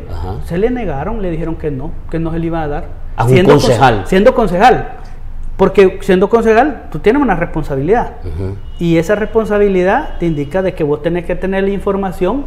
[0.45, 2.85] Se le negaron, le dijeron que no, que no se le iba a dar.
[3.15, 4.03] A un concejal.
[4.05, 4.97] siendo concejal.
[5.55, 8.17] Porque siendo concejal, tú tienes una responsabilidad.
[8.77, 12.45] Y esa responsabilidad te indica de que vos tenés que tener la información,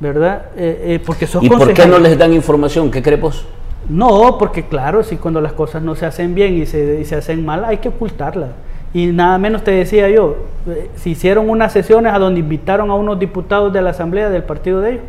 [0.00, 0.46] ¿verdad?
[0.56, 2.90] Eh, eh, porque sos ¿Y por qué no les dan información?
[2.90, 3.46] ¿Qué crees vos?
[3.88, 7.44] No, porque claro, si cuando las cosas no se hacen bien y se, se hacen
[7.44, 8.50] mal, hay que ocultarlas.
[8.92, 10.36] Y nada menos te decía yo,
[10.66, 14.42] eh, si hicieron unas sesiones a donde invitaron a unos diputados de la asamblea del
[14.42, 15.04] partido de ellos,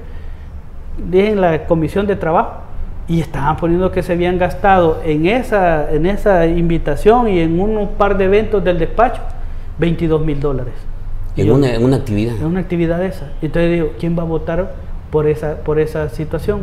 [1.10, 2.62] dije en la comisión de trabajo,
[3.08, 7.90] y estaban poniendo que se habían gastado en esa, en esa invitación y en un
[7.98, 9.22] par de eventos del despacho
[9.80, 10.74] 22 mil dólares.
[11.36, 12.36] En, una, en, una, actividad.
[12.36, 13.32] En una actividad esa.
[13.42, 14.74] Entonces digo, ¿quién va a votar
[15.12, 16.62] por esa, por esa situación?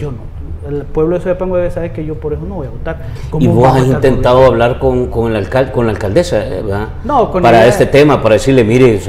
[0.00, 0.38] Yo no.
[0.68, 2.98] El pueblo de Soyapango debe saber que yo por eso no voy a votar.
[3.38, 6.88] ¿Y vos has intentado hablar con, con, el alcalde, con la alcaldesa eh, ¿verdad?
[7.04, 9.00] No, con para este tema, para decirle, mire,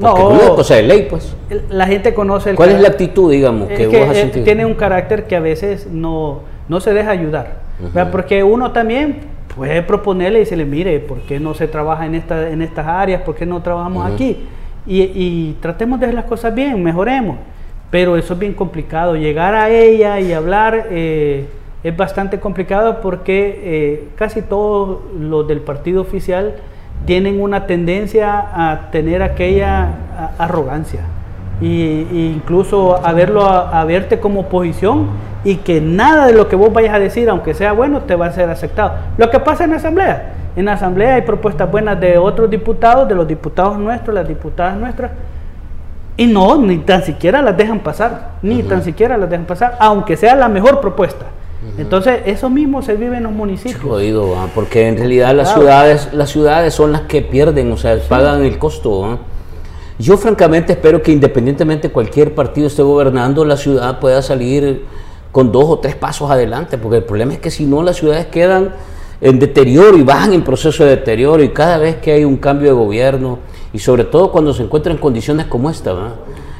[0.00, 1.34] no, no es cosa de ley, pues.
[1.70, 4.44] La gente conoce el ¿Cuál es la actitud, digamos, que, vos has sentido?
[4.44, 7.66] Tiene un carácter que a veces no, no se deja ayudar.
[8.10, 9.20] Porque uno también
[9.54, 13.22] puede proponerle y decirle, mire, ¿por qué no se trabaja en, esta, en estas áreas?
[13.22, 14.44] ¿Por qué no trabajamos aquí?
[14.86, 17.38] Y, tratemos de hacer las cosas bien, mejoremos.
[17.90, 19.16] Pero eso es bien complicado.
[19.16, 21.46] Llegar a ella y hablar eh,
[21.82, 26.54] es bastante complicado porque eh, casi todos los del partido oficial
[27.04, 29.90] tienen una tendencia a tener aquella
[30.38, 31.00] arrogancia
[31.60, 35.08] e incluso a verlo a, verte como oposición
[35.44, 38.26] y que nada de lo que vos vayas a decir, aunque sea bueno, te va
[38.26, 38.94] a ser aceptado.
[39.16, 43.06] Lo que pasa en la asamblea, en la asamblea hay propuestas buenas de otros diputados,
[43.08, 45.12] de los diputados nuestros, las diputadas nuestras,
[46.16, 50.16] y no, ni tan siquiera las dejan pasar, ni tan siquiera las dejan pasar, aunque
[50.16, 51.26] sea la mejor propuesta.
[51.78, 53.82] Entonces, eso mismo se vive en los municipios.
[53.82, 58.44] Jodido, porque en realidad las ciudades las ciudades son las que pierden, o sea, pagan
[58.44, 59.18] el costo.
[59.98, 64.84] Yo francamente espero que independientemente cualquier partido esté gobernando, la ciudad pueda salir
[65.32, 68.26] con dos o tres pasos adelante, porque el problema es que si no, las ciudades
[68.26, 68.72] quedan
[69.20, 72.68] en deterioro y bajan en proceso de deterioro y cada vez que hay un cambio
[72.68, 73.38] de gobierno
[73.72, 76.14] y sobre todo cuando se encuentran en condiciones como esta, ¿verdad?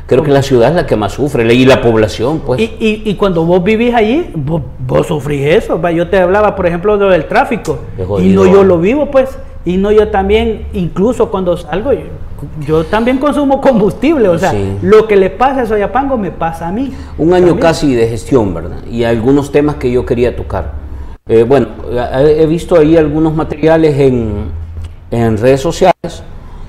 [0.06, 2.60] Creo que la ciudad es la que más sufre, y la población, pues.
[2.60, 5.80] Y, y, cuando vos vivís allí, vos, vos, sufrís eso.
[5.90, 7.80] Yo te hablaba, por ejemplo, del tráfico.
[8.22, 9.36] y no yo lo vivo, pues.
[9.64, 11.90] Y no yo también, incluso cuando salgo,
[12.64, 16.72] yo también consumo combustible, o sea, lo que le pasa a Soyapango me pasa a
[16.72, 16.92] mí.
[17.18, 18.84] Un año casi de gestión, ¿verdad?
[18.88, 20.86] Y algunos temas que yo quería tocar.
[21.28, 24.46] Eh, bueno, he visto ahí algunos materiales en,
[25.10, 26.22] en, redes sociales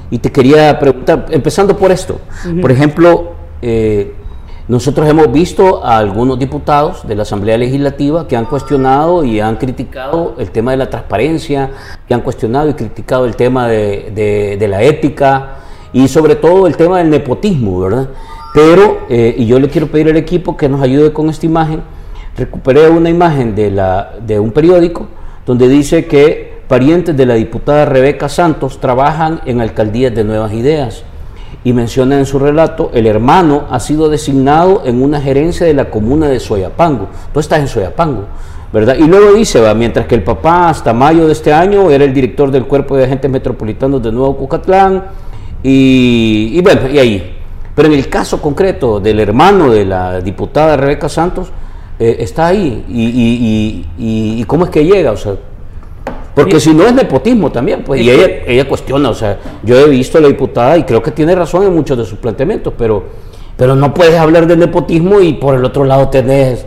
[0.10, 2.20] y te quería preguntar, empezando por esto,
[2.62, 4.14] por ejemplo, eh,
[4.68, 9.56] nosotros hemos visto a algunos diputados de la Asamblea Legislativa que han cuestionado y han
[9.56, 11.72] criticado el tema de la transparencia,
[12.06, 15.60] que han cuestionado y criticado el tema de, la ética
[15.94, 18.10] y sobre todo el tema del nepotismo, ¿verdad?
[18.54, 21.82] Pero, eh, y yo le quiero pedir al equipo que nos ayude con esta imagen,
[22.38, 25.08] recuperé una imagen de, un periódico
[25.46, 31.04] donde dice que parientes de la diputada Rebeca Santos trabajan en alcaldías de Nuevas Ideas
[31.64, 35.90] y menciona en su relato, el hermano ha sido designado en una gerencia de la
[35.90, 37.08] comuna de Soyapango.
[37.34, 38.26] Tú estás en Soyapango,
[38.72, 38.96] ¿verdad?
[38.98, 42.14] Y luego dice, va, mientras que el papá hasta mayo de este año era el
[42.14, 45.04] director del Cuerpo de Agentes Metropolitanos de Nuevo Cucatlán,
[45.64, 47.36] y, bueno, y ahí.
[47.76, 51.52] Pero en el caso concreto del hermano de la diputada Rebeca Santos,
[52.00, 52.86] eh, está ahí.
[52.90, 55.12] Y, y, cómo es que llega?
[55.12, 55.36] O sea,
[56.36, 59.90] porque si no es nepotismo también, pues, y ella, ella cuestiona, o sea, yo he
[59.90, 63.04] visto a la diputada y creo que tiene razón en muchos de sus planteamientos, pero,
[63.56, 66.66] pero no puedes hablar de nepotismo y por el otro lado tenés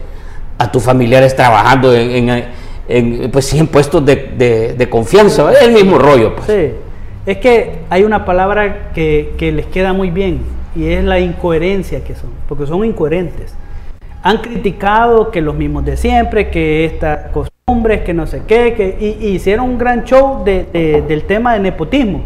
[0.59, 2.51] a tus familiares trabajando en,
[2.89, 6.35] en, pues sí, en puestos de, de, confianza, es el mismo rollo.
[6.35, 6.47] Pues.
[6.49, 6.75] Sí,
[7.25, 10.41] es que hay una palabra que, que les queda muy bien
[10.75, 13.55] y es la incoherencia que son, porque son incoherentes.
[14.23, 18.75] Han criticado que los mismos de siempre, que esta cosa hombres, que no sé qué,
[18.75, 22.23] que y, hicieron un gran show de, del tema de nepotismo.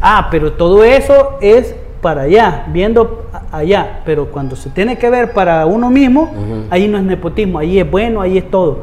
[0.00, 5.32] Ah, pero todo eso es para allá, viendo allá, pero cuando se tiene que ver
[5.32, 6.32] para uno mismo,
[6.70, 8.80] ahí no es nepotismo, ahí es bueno, ahí es todo.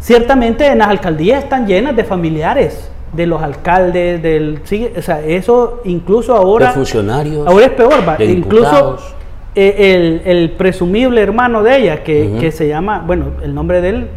[0.00, 4.60] Ciertamente en las alcaldías están llenas de familiares de los alcaldes, del,
[4.96, 6.68] o sea, eso incluso ahora...
[6.68, 7.46] De funcionarios.
[7.46, 8.22] Ahora es peor, va.
[8.22, 9.17] incluso eh,
[9.54, 14.08] el, el, presumible hermano de ella, que, que se llama, bueno, el nombre de él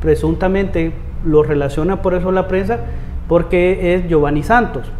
[0.00, 0.92] presuntamente
[1.24, 2.80] lo relaciona por eso la prensa,
[3.28, 4.90] porque es Giovanni Santos.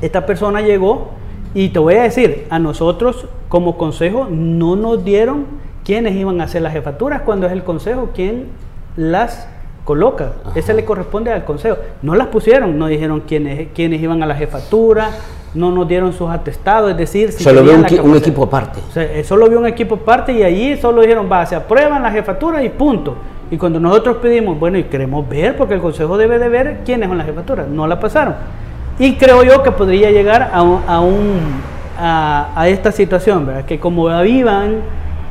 [0.00, 1.10] Esta persona llegó
[1.54, 5.46] y te voy a decir, a nosotros como consejo no nos dieron
[5.84, 8.48] quiénes iban a hacer las jefaturas cuando es el consejo quien
[8.96, 9.48] las
[9.84, 10.34] coloca.
[10.54, 11.78] Ese le corresponde al consejo.
[12.02, 15.10] No las pusieron, no dijeron quiénes, quiénes iban a la jefatura,
[15.58, 17.32] no nos dieron sus atestados, es decir...
[17.32, 18.80] Si solo vio un, equipo aparte.
[18.80, 22.64] O solo vio un equipo aparte y allí solo dijeron, va, se aprueban las jefaturas
[22.64, 23.16] y punto.
[23.50, 27.08] Y cuando nosotros pedimos, bueno, y queremos ver, porque el Consejo debe de ver quiénes
[27.08, 28.34] son las jefaturas, no la pasaron.
[28.98, 30.82] Y creo yo que podría llegar a, un,
[31.98, 33.64] a, esta situación, ¿verdad?
[33.64, 34.76] Que como avivan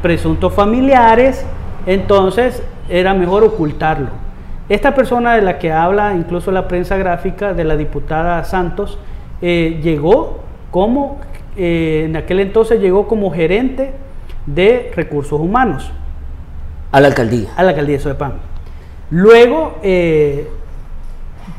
[0.02, 1.46] presuntos familiares,
[1.86, 4.10] entonces era mejor ocultarlo.
[4.68, 8.98] Esta persona de la que habla incluso la prensa gráfica de la diputada Santos,
[9.42, 10.40] eh, llegó
[10.72, 11.20] como,
[11.56, 13.94] eh, en aquel entonces llegó como gerente
[14.46, 15.92] de recursos humanos.
[16.92, 17.50] A la alcaldía.
[17.56, 18.34] A la alcaldía de Sodepan.
[19.10, 20.48] Luego, eh,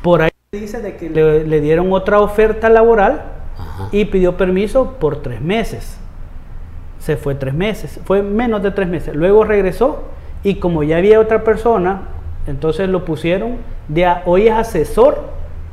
[0.03, 3.23] por ahí dice de que le, dieron otra oferta laboral
[3.93, 5.99] y pidió permiso por tres meses.
[6.99, 9.15] Se fue tres meses, fue menos de tres meses.
[9.15, 10.05] Luego regresó
[10.43, 12.03] y como ya había otra persona,
[12.47, 13.57] entonces lo pusieron
[13.89, 15.25] de hoy es asesor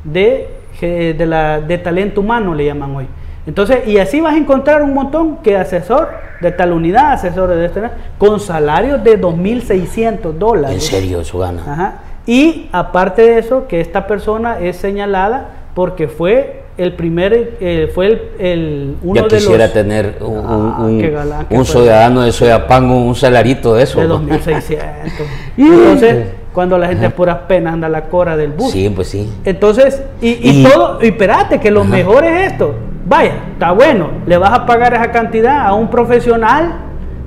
[0.03, 0.49] de,
[0.81, 3.07] de, la, de talento humano, le llaman hoy.
[3.47, 6.09] Entonces, y así vas a encontrar un montón que asesor
[6.41, 7.81] de tal unidad, asesor de este,
[8.17, 10.75] con salarios de 2.600 dólares.
[10.75, 11.61] En serio, eso gana.
[11.61, 11.93] Ajá.
[12.25, 18.07] Y aparte de eso, que esta persona es señalada porque fue el primer, eh, fue
[18.07, 23.75] el, el uno ya quisiera tener un, ah, un, un, ciudadano de Soyapango, un salarito
[23.75, 23.99] de eso.
[23.99, 24.79] De 2.600.
[25.57, 28.71] Entonces, cuando la gente a puras penas anda a la cora del bus.
[28.71, 29.31] Sí, pues sí.
[29.43, 32.73] Entonces, y, todo, y espérate, que lo mejor es esto
[33.07, 36.77] Vaya, está bueno, le vas a pagar esa cantidad a un profesional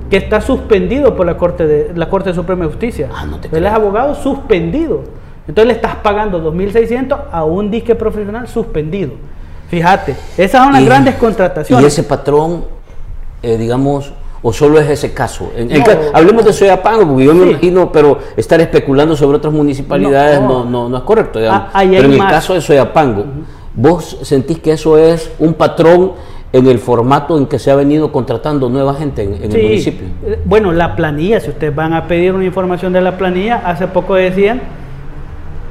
[0.09, 3.09] que está suspendido por la Corte de la Corte Suprema de Justicia.
[3.15, 5.03] Ah, no te Él es abogado suspendido.
[5.47, 9.13] Entonces le estás pagando 2.600 a un disque profesional suspendido.
[9.69, 11.83] Fíjate, esas son las grandes contrataciones.
[11.83, 12.65] Y ese patrón,
[13.41, 14.11] eh, digamos,
[14.41, 15.51] o solo es ese caso.
[16.13, 20.89] hablemos de Soyapango, porque yo me imagino, pero estar especulando sobre otras municipalidades no, no,
[20.89, 21.39] no, es correcto.
[21.49, 23.25] Ah, pero en el caso de Soyapango,
[23.75, 26.13] ¿Vos sentís que eso es un patrón
[26.51, 30.07] en el formato en que se ha venido contratando nueva gente en, el municipio?
[30.25, 33.87] Eh, bueno, la planilla, si ustedes van a pedir una información de la planilla, hace
[33.87, 34.59] poco decían,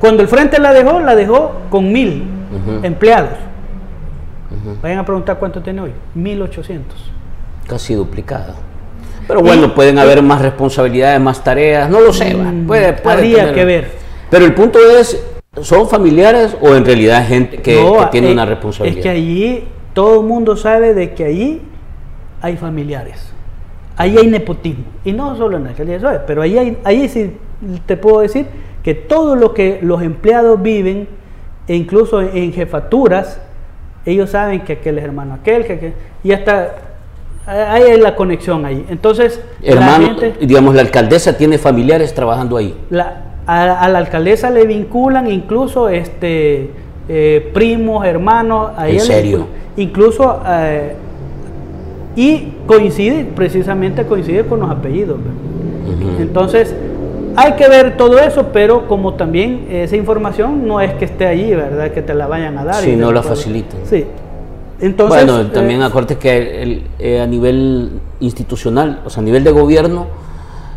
[0.01, 2.25] cuando el frente la dejó, la dejó con mil
[2.83, 3.37] empleados.
[4.81, 7.11] Vayan a preguntar cuánto tiene hoy, 1800.
[7.69, 8.55] Casi duplicada.
[9.29, 13.65] Pero bueno, pueden haber más responsabilidades, más tareas, no lo sé, mm, puede, puede que
[13.65, 13.91] ver.
[14.31, 15.23] Pero el punto es,
[15.63, 18.99] ¿Son familiares o en realidad gente que, tiene eh, una responsabilidad?
[18.99, 21.63] Es que allí todo el mundo sabe de que ahí
[22.41, 23.33] hay familiares.
[23.97, 24.85] Ahí hay nepotismo.
[25.05, 27.33] Y no solo en la alcaldía de pero ahí, hay, ahí sí
[27.87, 28.47] te puedo decir
[28.85, 31.09] que todo lo que los empleados viven,
[31.67, 33.41] e incluso en jefaturas,
[34.07, 36.75] ellos saben que aquel es hermano aquel, que, y hasta
[37.49, 38.85] hay la conexión ahí.
[38.89, 42.77] Entonces, hermano, digamos, la alcaldesa tiene familiares trabajando ahí.
[42.91, 46.71] La, a, la alcaldesa le vinculan incluso este
[47.09, 48.73] eh, primos, hermanos.
[48.77, 49.47] A ¿En serio?
[49.77, 50.95] incluso eh,
[52.17, 55.19] y coincide, precisamente coincide con los apellidos.
[56.19, 56.75] Entonces,
[57.37, 61.55] hay que ver todo eso, pero como también esa información no es que esté allí,
[61.55, 61.93] ¿verdad?
[61.93, 62.75] Que te la vayan a dar.
[62.75, 63.81] Si no la facilitan.
[63.85, 64.05] Sí.
[64.81, 69.51] Entonces, bueno, también eh, acuérdate que eh, a nivel institucional, o sea, a nivel de
[69.51, 70.07] gobierno,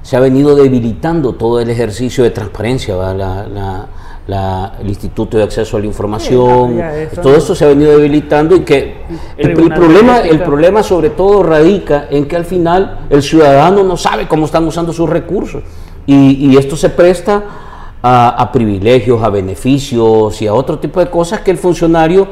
[0.01, 3.87] se ha venido debilitando todo el ejercicio de transparencia, la,
[4.79, 6.81] el Instituto de Acceso a la Información,
[7.21, 8.95] todo eso se ha venido debilitando y que
[9.37, 14.27] el, problema, el problema sobre todo radica en que al final el ciudadano no sabe
[14.27, 15.63] cómo están usando sus recursos.
[16.07, 17.43] Y, esto se presta
[18.01, 22.27] a, privilegios, a beneficios y a otro tipo de cosas que el funcionario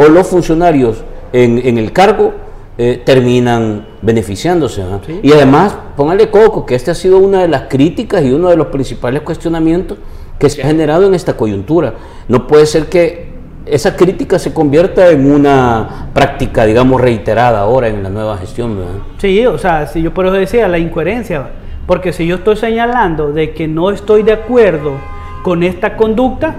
[0.00, 2.32] o los funcionarios en, el cargo
[2.78, 4.84] eh, terminan beneficiándose.
[5.24, 8.56] Y además, póngale coco, que esta ha sido una de las críticas y uno de
[8.56, 9.98] los principales cuestionamientos
[10.38, 11.94] que se ha generado en esta coyuntura.
[12.28, 13.32] No puede ser que
[13.66, 18.78] esa crítica se convierta en una práctica, digamos, reiterada ahora en la nueva gestión.
[19.18, 21.48] Sí, o sea, si yo por eso decía la incoherencia
[21.88, 24.92] porque si yo estoy señalando de que no estoy de acuerdo
[25.42, 26.54] con esta conducta,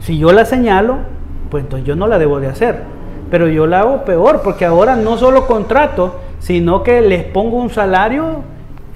[0.00, 1.17] si yo la señalo,
[1.50, 2.82] pues entonces yo no la debo de hacer.
[3.30, 7.70] Pero yo la hago peor, porque ahora no solo contrato, sino que les pongo un
[7.70, 8.42] salario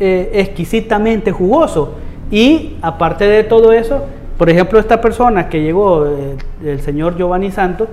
[0.00, 1.94] eh, exquisitamente jugoso.
[2.30, 4.06] Y aparte de todo eso,
[4.38, 7.88] por ejemplo, esta persona que llegó, eh, el señor Giovanni Santos,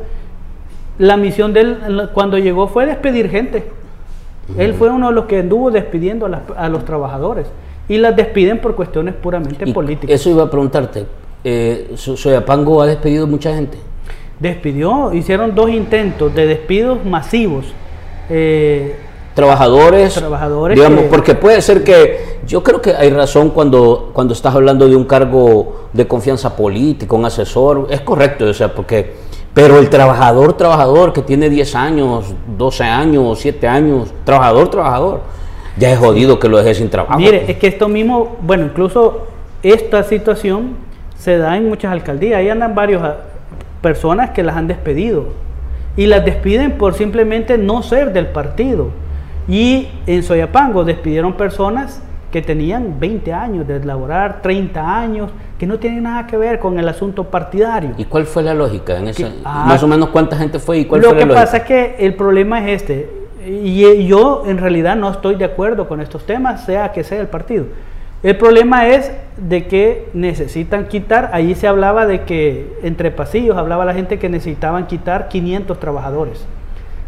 [0.98, 3.65] la misión de él cuando llegó fue despedir gente.
[4.58, 7.48] Él fue uno de los que anduvo despidiendo a los trabajadores
[7.88, 10.13] y las despiden por cuestiones puramente políticas.
[10.13, 11.06] Eso iba a preguntarte.
[11.43, 13.78] Eh, ¿Soyapango ha despedido mucha gente?
[14.39, 17.65] Despidió, hicieron dos intentos de despidos masivos.
[18.30, 18.95] Eh,
[19.34, 24.56] trabajadores, trabajadores digamos, porque puede ser que yo creo que hay razón cuando, cuando estás
[24.56, 29.13] hablando de un cargo de confianza política, un asesor, es correcto, o sea, porque,
[29.54, 35.21] pero el trabajador, trabajador que tiene 10 años, 12 años, 7 años, trabajador, trabajador,
[35.78, 37.17] ya es jodido que lo deje sin trabajo.
[37.17, 39.28] Mire, es que esto mismo, bueno, incluso
[39.63, 40.75] esta situación
[41.17, 42.39] se da en muchas alcaldías.
[42.39, 43.17] Ahí andan varias ah,
[43.82, 45.34] personas que las han despedido
[45.96, 48.89] y las despiden por simplemente no ser del partido.
[49.48, 55.80] Y en Soyapango despidieron personas que tenían 20 años de laborar, 30 años, que no
[55.80, 57.92] tienen nada que ver con el asunto partidario.
[57.98, 58.98] ¿Y cuál fue la lógica?
[58.98, 61.26] En esa, ah, más o menos cuánta gente fue y cuál fue la lógica.
[61.28, 65.36] Lo que pasa es que el problema es este y yo en realidad no estoy
[65.36, 67.65] de acuerdo con estos temas, sea que sea el partido.
[68.21, 73.86] El problema es de que necesitan quitar, ahí se hablaba de que entre pasillos hablaba
[73.86, 76.45] la gente que necesitaban quitar 500 trabajadores.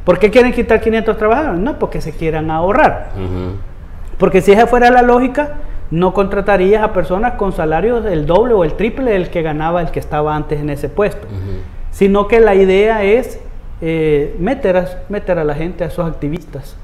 [0.05, 1.59] ¿Por qué quieren quitar 500 trabajadores?
[1.59, 3.09] No, porque se quieran ahorrar.
[4.17, 5.55] Porque si esa fuera la lógica,
[5.91, 9.91] no contratarías a personas con salarios el doble o el triple del que ganaba el
[9.91, 11.27] que estaba antes en ese puesto.
[11.91, 13.39] Sino que la idea es
[13.83, 16.75] eh, meter, a, meter a la gente, a esos activistas.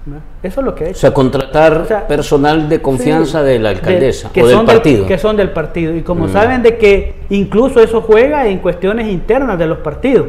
[0.41, 0.97] Eso es lo que es.
[0.97, 5.05] O sea, contratar personal de confianza de la alcaldesa que o del partido.
[5.05, 5.95] que son del partido.
[5.95, 6.33] Y como mm.
[6.33, 10.27] saben de que incluso eso juega en cuestiones internas de los partidos.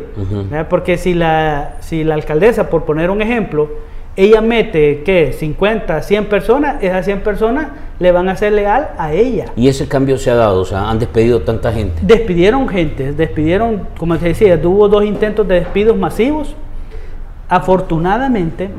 [0.68, 3.70] Porque si la, si la alcaldesa, por poner un ejemplo,
[4.18, 5.32] ella mete, ¿qué?
[5.32, 7.68] 50, 100 personas, esas 100 personas
[8.00, 9.52] le van a ser leal a ella.
[9.54, 10.60] ¿Y ese cambio se ha dado?
[10.60, 12.00] O sea, han despedido tanta gente.
[12.02, 16.56] Despidieron gente, despidieron, como te decía, tuvo dos intentos de despidos masivos.
[17.48, 18.70] Afortunadamente,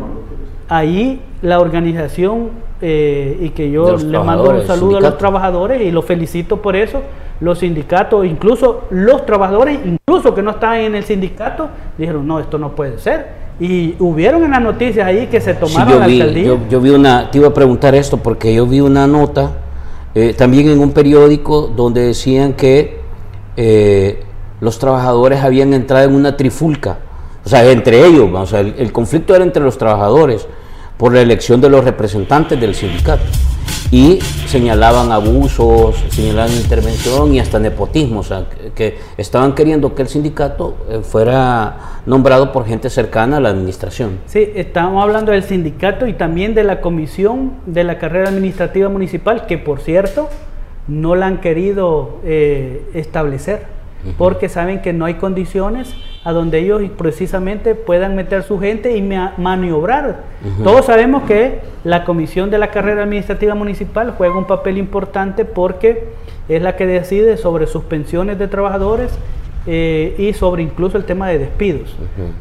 [0.68, 2.50] ahí la organización,
[2.82, 6.76] eh, y que yo le mando un saludo a los trabajadores y los felicito por
[6.76, 7.02] eso,
[7.40, 12.58] los sindicatos, incluso los trabajadores, incluso que no están en el sindicato, dijeron, no, esto
[12.58, 16.80] no puede ser y hubieron en las noticias ahí que se tomaron yo vi, Yo,
[16.80, 19.52] vi una, te iba a preguntar esto porque yo vi una nota
[20.16, 23.00] eh, también en un periódico donde decían que
[23.58, 24.24] eh,
[24.62, 27.00] los trabajadores habían entrado en una trifulca.
[27.46, 30.48] O sea, entre ellos, o sea, el conflicto era entre los trabajadores
[31.00, 33.24] por la elección de los representantes del sindicato
[33.90, 40.10] y señalaban abusos, señalaban intervención y hasta nepotismo, o sea, que, estaban queriendo que el
[40.10, 44.20] sindicato eh, fuera nombrado por gente cercana a la administración.
[44.26, 49.48] Sí, estamos hablando del sindicato y también de la comisión de la carrera administrativa municipal,
[49.48, 50.28] que por cierto
[50.90, 53.64] no la han querido eh, establecer,
[54.18, 59.02] porque saben que no hay condiciones a donde ellos precisamente puedan meter su gente y
[59.02, 60.24] maniobrar.
[60.64, 66.10] Todos sabemos que la Comisión de la Carrera Administrativa Municipal juega un papel importante porque
[66.50, 69.12] es la que decide sobre suspensiones de trabajadores
[69.66, 71.96] eh, y sobre incluso el tema de despidos.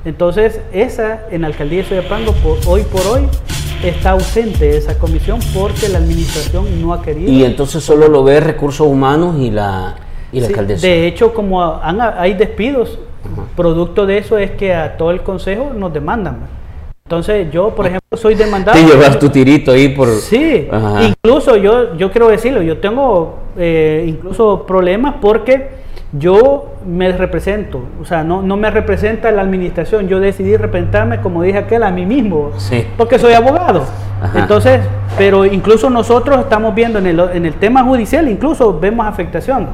[0.05, 3.29] Entonces, esa en la alcaldía de Soyapango, por, hoy por hoy,
[3.85, 7.31] está ausente esa comisión porque la administración no ha querido.
[7.31, 9.97] Y entonces solo lo ve recursos humanos y la,
[10.33, 10.87] y la alcaldesa.
[10.87, 12.99] De hecho, como hay despidos,
[13.57, 16.39] producto de eso es que a todo el consejo nos demandan.
[17.05, 18.79] Entonces yo, por ejemplo, soy demandado.
[18.79, 20.09] Te llevas tu tirito ahí por...
[20.09, 20.69] Sí,
[21.01, 25.71] incluso yo, yo quiero decirlo, yo tengo eh, incluso problemas porque
[26.13, 31.43] yo me represento, o sea, no, no me representa la administración, yo decidí representarme, como
[31.43, 32.51] dije aquel, a mí mismo,
[32.97, 33.85] porque soy abogado.
[34.35, 34.81] Entonces,
[35.19, 39.69] pero incluso nosotros estamos viendo en el, en el tema judicial, incluso vemos afectación.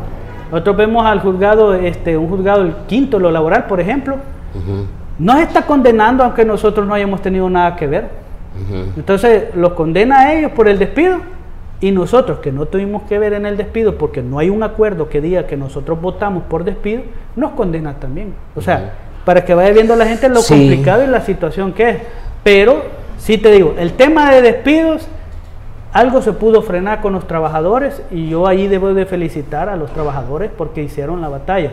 [0.51, 4.17] Nosotros vemos al juzgado, este, un juzgado, el quinto, lo laboral, por ejemplo,
[5.19, 8.09] no está condenando aunque nosotros no hayamos tenido nada que ver.
[8.97, 11.19] Entonces, los condena a ellos por el despido
[11.81, 15.09] y nosotros que no tuvimos que ver en el despido porque no hay un acuerdo
[15.09, 17.03] que diga que nosotros votamos por despido,
[17.37, 18.33] nos condena también.
[18.55, 18.93] O sea,
[19.25, 21.97] para que vaya viendo la gente lo complicado y la situación que es.
[22.43, 22.85] Pero,
[23.19, 25.09] sí te digo, el tema de despidos,
[25.95, 29.93] algo se pudo frenar con los trabajadores y yo ahí debo de felicitar a los
[29.93, 31.71] trabajadores porque hicieron la batalla.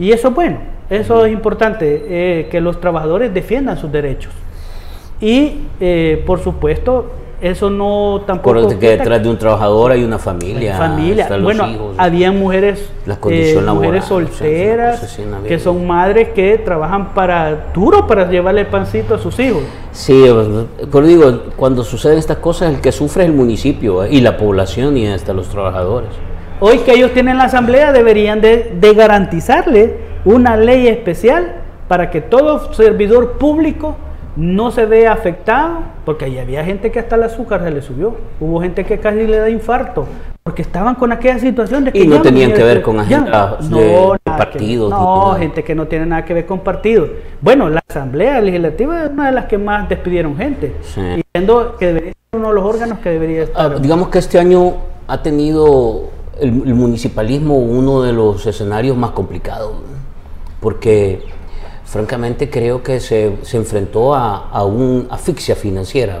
[0.00, 0.58] Y eso es bueno,
[0.90, 4.32] eso es importante, eh, que los trabajadores defiendan sus derechos.
[5.20, 7.12] Y, eh, por supuesto,
[7.42, 8.68] eso no tampoco.
[8.78, 10.78] que detrás de un trabajador hay una familia.
[10.78, 11.28] Familia.
[11.42, 18.30] bueno, había mujeres, las eh, mujeres solteras que son madres que trabajan para duro para
[18.30, 19.62] llevarle el pancito a sus hijos.
[19.90, 20.24] Sí,
[20.90, 24.36] pero digo, cuando suceden estas cosas, el que sufre es el municipio eh, y la
[24.36, 26.10] población y hasta los trabajadores.
[26.60, 31.56] Hoy que ellos tienen la asamblea deberían de, de garantizarle una ley especial
[31.88, 33.96] para que todo servidor público
[34.36, 38.16] no se ve afectado, porque ahí había gente que hasta el azúcar se le subió,
[38.40, 40.06] hubo gente que casi le da infarto,
[40.42, 41.98] porque estaban con aquella situación de que...
[41.98, 44.90] Y no tenían que ver con agenda de, partidos.
[44.90, 47.10] no, gente que no tiene nada que ver con partidos.
[47.40, 50.74] Bueno, la Asamblea Legislativa es una de las que más despidieron gente,
[51.16, 53.72] y siendo que debería ser uno de los órganos que debería estar...
[53.72, 54.74] Ah, digamos que este año
[55.08, 56.10] ha tenido
[56.40, 59.72] el municipalismo uno de los escenarios más complicados,
[60.60, 61.22] porque
[61.92, 66.18] francamente creo que se, enfrentó a, a una asfixia financiera.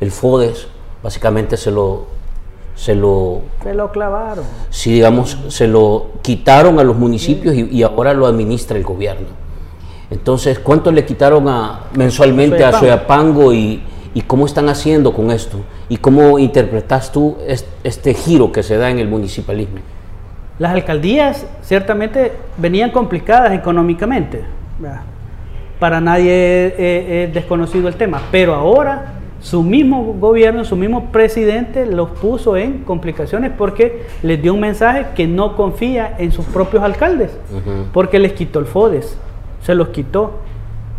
[0.00, 0.68] El FODES
[1.02, 2.04] básicamente se lo,
[2.76, 3.40] se lo...
[3.64, 4.44] Se lo clavaron.
[4.70, 9.26] Sí, digamos, se lo quitaron a los municipios y, ahora lo administra el gobierno.
[10.08, 13.82] Entonces, ¿cuánto le quitaron a, mensualmente a Soyapango y,
[14.14, 15.58] y cómo están haciendo con esto?
[15.88, 17.36] ¿Y cómo interpretas tú
[17.82, 19.78] este giro que se da en el municipalismo?
[20.60, 24.44] Las alcaldías ciertamente venían complicadas económicamente
[25.78, 32.10] para nadie es, desconocido el tema, pero ahora su mismo gobierno, su mismo presidente los
[32.10, 37.30] puso en complicaciones porque les dio un mensaje que no confía en sus propios alcaldes,
[37.92, 39.18] porque les quitó el FODES,
[39.62, 40.40] se los quitó.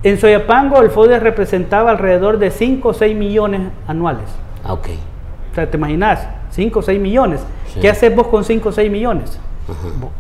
[0.03, 4.25] En Soyapango el FODES representaba alrededor de 5 o 6 millones anuales.
[4.63, 4.87] Ah, ok.
[5.51, 7.43] O sea, te imaginas, 5 o 6 millones.
[7.81, 9.39] ¿Qué haces vos con 5 o 6 millones?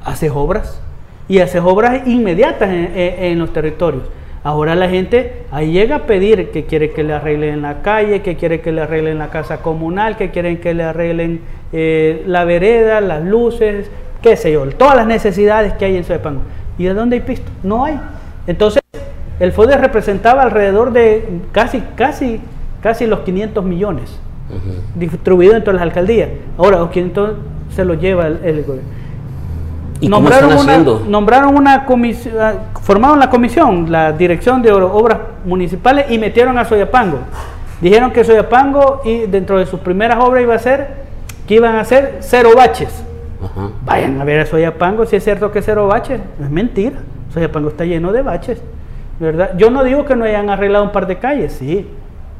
[0.03, 0.81] Haces obras
[1.27, 4.03] y haces obras inmediatas en, los territorios.
[4.43, 8.37] Ahora la gente ahí llega a pedir que quiere que le arreglen la calle, que
[8.37, 11.41] quiere que le arreglen la casa comunal, que quieren que le arreglen
[11.73, 16.41] eh, la vereda, las luces, qué sé yo, todas las necesidades que hay en Soyapango.
[16.77, 17.51] ¿Y de dónde hay pisto?
[17.63, 17.99] No hay.
[18.45, 18.81] Entonces,
[19.39, 22.39] el FODE representaba alrededor de casi, casi,
[22.81, 24.17] casi los 500 millones
[24.95, 26.29] distribuidos entre las alcaldías.
[26.57, 27.11] Ahora, quién
[27.75, 28.96] se lo lleva el gobierno
[30.01, 30.77] nombraron, una,
[31.07, 36.65] nombraron una comisión, ah, formaron la comisión, la dirección de obras municipales y metieron a
[36.65, 37.19] Soyapango.
[37.81, 41.07] Dijeron que Soyapango y dentro de sus primeras obras iba a ser
[41.47, 43.03] que iban a ser cero baches.
[43.85, 46.19] Vayan a ver a Soyapango si es cierto que cero baches.
[46.41, 46.97] es mentira.
[47.33, 48.61] Soyapango está lleno de baches.
[49.19, 49.57] ¿verdad?
[49.57, 51.87] Yo no digo que no hayan arreglado un par de calles, sí,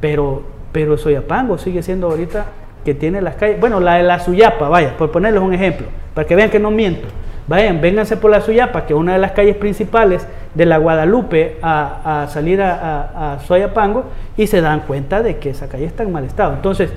[0.00, 0.42] pero,
[0.72, 2.46] pero Soyapango sigue siendo ahorita
[2.84, 3.58] que tiene las calles.
[3.58, 6.70] Bueno, la de la Suyapa, vaya, por ponerles un ejemplo, para que vean que no
[6.70, 7.08] miento.
[7.48, 11.58] Vayan, vénganse por la Suyapa, que es una de las calles principales de la Guadalupe
[11.62, 14.04] a, salir a, a, Soyapango
[14.36, 16.52] y se dan cuenta de que esa calle está en mal estado.
[16.52, 16.90] Entonces,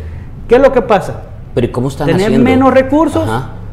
[0.50, 1.22] ¿qué es lo que pasa?
[1.56, 3.30] Pero ¿cómo están tenés menos recursos,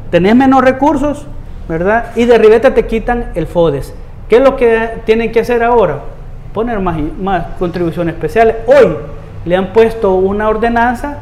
[0.09, 1.25] tenés menos recursos,
[1.67, 2.11] ¿verdad?
[2.15, 3.93] Y de ribeta te quitan el FODES.
[4.29, 5.99] ¿Qué es lo que tienen que hacer ahora?
[6.53, 8.55] Poner más, más contribuciones especiales.
[8.67, 8.95] Hoy
[9.43, 11.19] le han puesto una ordenanza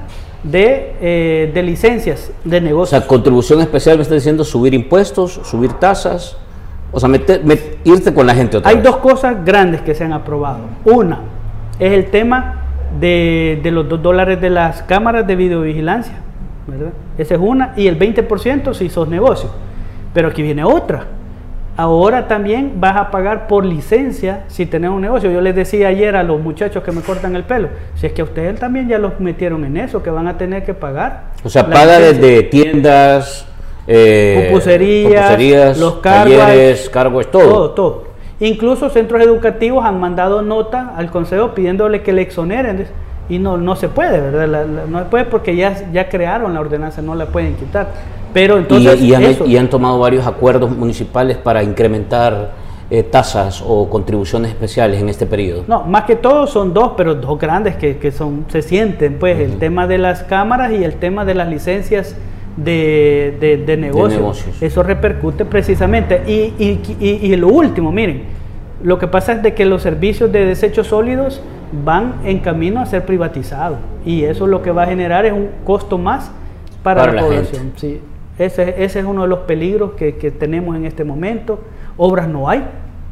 [0.52, 2.98] de, de, licencias de negocio.
[2.98, 6.38] O sea, contribución especial me está diciendo subir impuestos, subir tasas.
[6.92, 7.10] O sea,
[7.84, 10.62] irte con la gente otra Hay dos cosas grandes que se han aprobado.
[10.86, 11.20] Una
[11.80, 12.64] es el tema
[13.00, 16.22] de, los dos dólares de las cámaras de videovigilancia.
[16.66, 16.94] ¿verdad?
[17.18, 17.74] Esa es una.
[17.76, 19.50] Y el 20% si sos negocio.
[20.14, 21.06] Pero aquí viene otra.
[21.78, 25.30] Ahora también vas a pagar por licencia si tenés un negocio.
[25.30, 28.22] Yo les decía ayer a los muchachos que me cortan el pelo, si es que
[28.22, 31.26] a ustedes también ya los metieron en eso, que van a tener que pagar.
[31.44, 33.46] O sea, paga desde tiendas,
[33.86, 37.48] eh, pupuserías, los cargos, talleres, cargos, todo.
[37.48, 38.08] Todo, todo.
[38.40, 42.88] Incluso centros educativos han mandado nota al consejo pidiéndole que le exoneren
[43.30, 44.66] y no, no se puede, ¿verdad?
[44.66, 47.92] no se puede porque ya, ya crearon la ordenanza, no la pueden quitar.
[48.34, 49.02] Pero entonces.
[49.02, 52.52] Y, han, tomado varios acuerdos municipales para incrementar
[52.90, 55.64] eh, tasas o contribuciones especiales en este periodo.
[55.68, 59.40] No, más que todo son dos, pero dos grandes que, que son, se sienten, pues,
[59.40, 62.16] el tema de las cámaras y el tema de las licencias
[62.58, 64.46] de, de, de, negocios.
[64.62, 66.24] Eso repercute precisamente.
[66.28, 68.24] Y, y, y, lo último, miren,
[68.84, 71.42] lo que pasa es de que los servicios de desechos sólidos
[71.84, 75.50] van en camino a ser privatizados y eso lo que va a generar es un
[75.64, 76.32] costo más
[76.84, 77.74] para, la, población.
[77.76, 78.00] Sí.
[78.38, 81.60] Ese, ese, es uno de los peligros que, que, tenemos en este momento.
[81.98, 82.64] Obras no hay,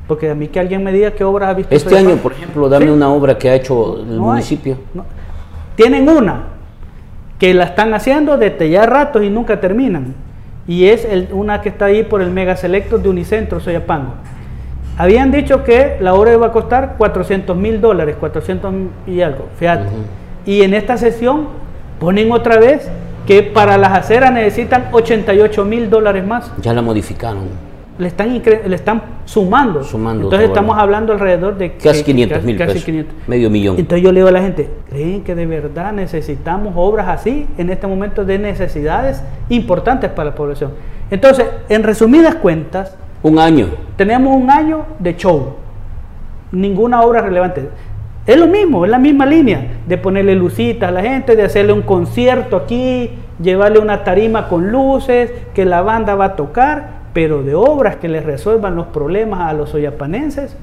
[0.08, 1.76] porque a mí que alguien me diga qué obras ha visto.
[1.76, 4.78] Este año, por ejemplo, dame una obra que ha hecho el municipio.
[5.76, 6.44] Tienen una
[7.40, 10.16] que la están haciendo desde ya ratos y nunca terminan.
[10.68, 14.14] Y es el, una que está ahí por el Mega Selecto de Unicentro, Soyapango.
[14.98, 18.74] Habían dicho que la obra iba a costar 400 mil dólares, 400
[19.08, 19.88] y algo, fíjate.
[20.46, 21.48] Y en esta sesión
[22.00, 22.90] ponen otra vez
[23.28, 26.52] que para las aceras necesitan 88 mil dólares más.
[26.62, 27.76] Ya la modificaron.
[27.98, 29.82] Le están, le están sumando.
[29.84, 31.74] sumando Entonces estamos hablando alrededor de...
[31.78, 32.86] Casi 500 mil pesos.
[33.26, 33.78] Medio millón.
[33.80, 37.70] Entonces yo le digo a la gente, ¿creen que de verdad necesitamos obras así en
[37.70, 40.72] este momento de necesidades importantes para la población?
[41.10, 42.96] Entonces, en resumidas cuentas...
[43.24, 43.68] Un año.
[43.98, 45.56] Tenemos un año de show.
[46.52, 47.70] Ninguna obra relevante.
[48.26, 51.74] Es lo mismo, es la misma línea de ponerle lucitas a la gente, de hacerle
[51.74, 53.12] un concierto aquí,
[53.42, 58.08] llevarle una tarima con luces, que la banda va a tocar, pero de obras que
[58.08, 60.56] les resuelvan los problemas a los oyapanenses,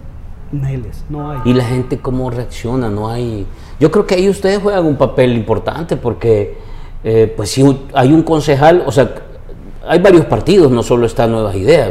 [1.09, 1.39] no hay.
[1.47, 2.91] ¿Y la gente cómo reacciona?
[2.91, 3.47] No hay.
[3.81, 6.57] Yo creo que ahí ustedes juegan un papel importante porque,
[7.03, 9.11] eh, pues si hay un concejal, o sea,
[9.87, 11.91] hay varios partidos, no solo está Nuevas Ideas,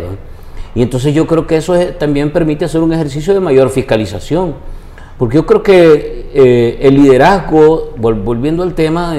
[0.73, 4.55] Y entonces yo creo que eso también permite hacer un ejercicio de mayor fiscalización.
[5.17, 9.13] Porque yo creo que eh, el liderazgo, volviendo al tema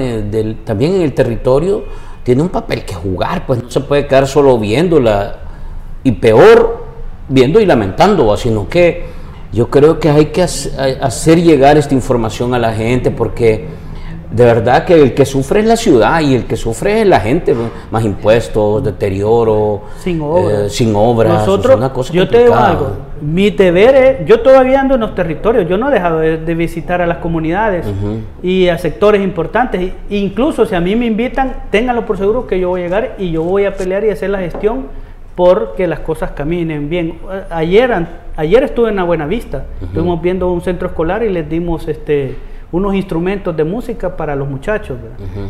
[0.65, 1.85] también en el territorio,
[2.23, 5.39] tiene un papel que jugar, pues no se puede quedar solo viéndola
[6.03, 6.83] y peor
[7.29, 9.05] viendo y lamentando, sino que
[9.51, 13.67] yo creo que hay que hacer llegar esta información a la gente porque
[14.33, 17.19] de verdad que el que sufre es la ciudad y el que sufre es la
[17.19, 17.53] gente,
[17.91, 20.53] más impuestos, deterioro, sin obras.
[20.53, 24.81] Eh, sin obras Nosotros, una cosa yo te digo algo, mi deber es, yo todavía
[24.81, 27.85] ando en los territorios, yo no he dejado de, visitar a las comunidades
[28.41, 32.69] y a sectores importantes, incluso si a mí me invitan, ténganlo por seguro que yo
[32.69, 34.87] voy a llegar y yo voy a pelear y hacer la gestión
[35.35, 37.19] porque las cosas caminen bien.
[37.49, 41.87] Ayer, ayer estuve en la Buena Vista, estuvimos viendo un centro escolar y les dimos
[41.87, 42.35] este
[42.73, 44.97] unos instrumentos de música para los muchachos.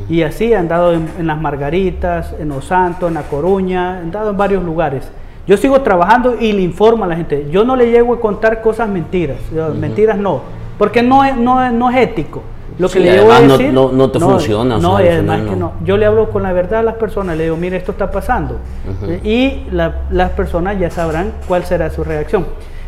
[0.10, 4.38] Y así han dado en, las Margaritas, en Osanto, en La Coruña, han dado en
[4.38, 5.10] varios lugares.
[5.48, 7.48] Yo sigo trabajando y le informo a la gente.
[7.50, 9.38] Yo no le llego a contar cosas mentiras.
[9.80, 10.42] Mentiras no.
[10.78, 12.44] Porque no es, no, no es ético.
[12.78, 14.78] Lo que le llevo a decir, no, no, te funciona.
[14.78, 15.74] No, además que no.
[15.86, 18.58] Yo le hablo con la verdad a las personas, le digo, mire, esto está pasando.
[19.24, 22.46] Y las personas ya sabrán cuál será su reacción.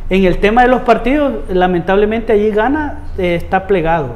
[0.10, 4.10] En el tema de los partidos, lamentablemente allí Gana eh, está plegado.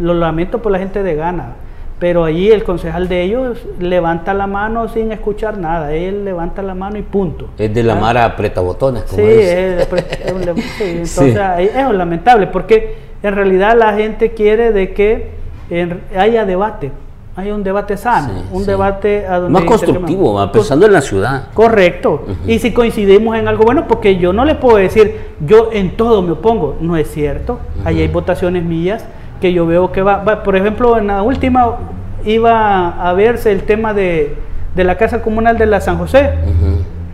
[0.00, 1.54] Lo lamento por la gente de Gana,
[1.98, 5.92] pero allí el concejal de ellos levanta la mano sin escuchar nada.
[5.92, 7.48] Él levanta la mano y punto.
[7.58, 9.04] Es de la mara aprieta botones.
[9.08, 9.88] sí, es,
[10.80, 15.30] entonces es lamentable porque en realidad la gente quiere de que
[16.16, 16.92] haya debate
[17.36, 21.48] hay un debate sano, un debate a donde más constructivo, pensando en la ciudad.
[21.52, 22.26] Correcto.
[22.46, 26.22] Y si coincidimos en algo bueno, porque yo no le puedo decir, yo en todo
[26.22, 27.58] me opongo, no es cierto.
[27.84, 29.04] Ahí hay votaciones mías
[29.40, 31.76] que yo veo que va, por ejemplo, en la última
[32.24, 34.36] iba a verse el tema de,
[34.76, 36.30] la Casa Comunal de la San José.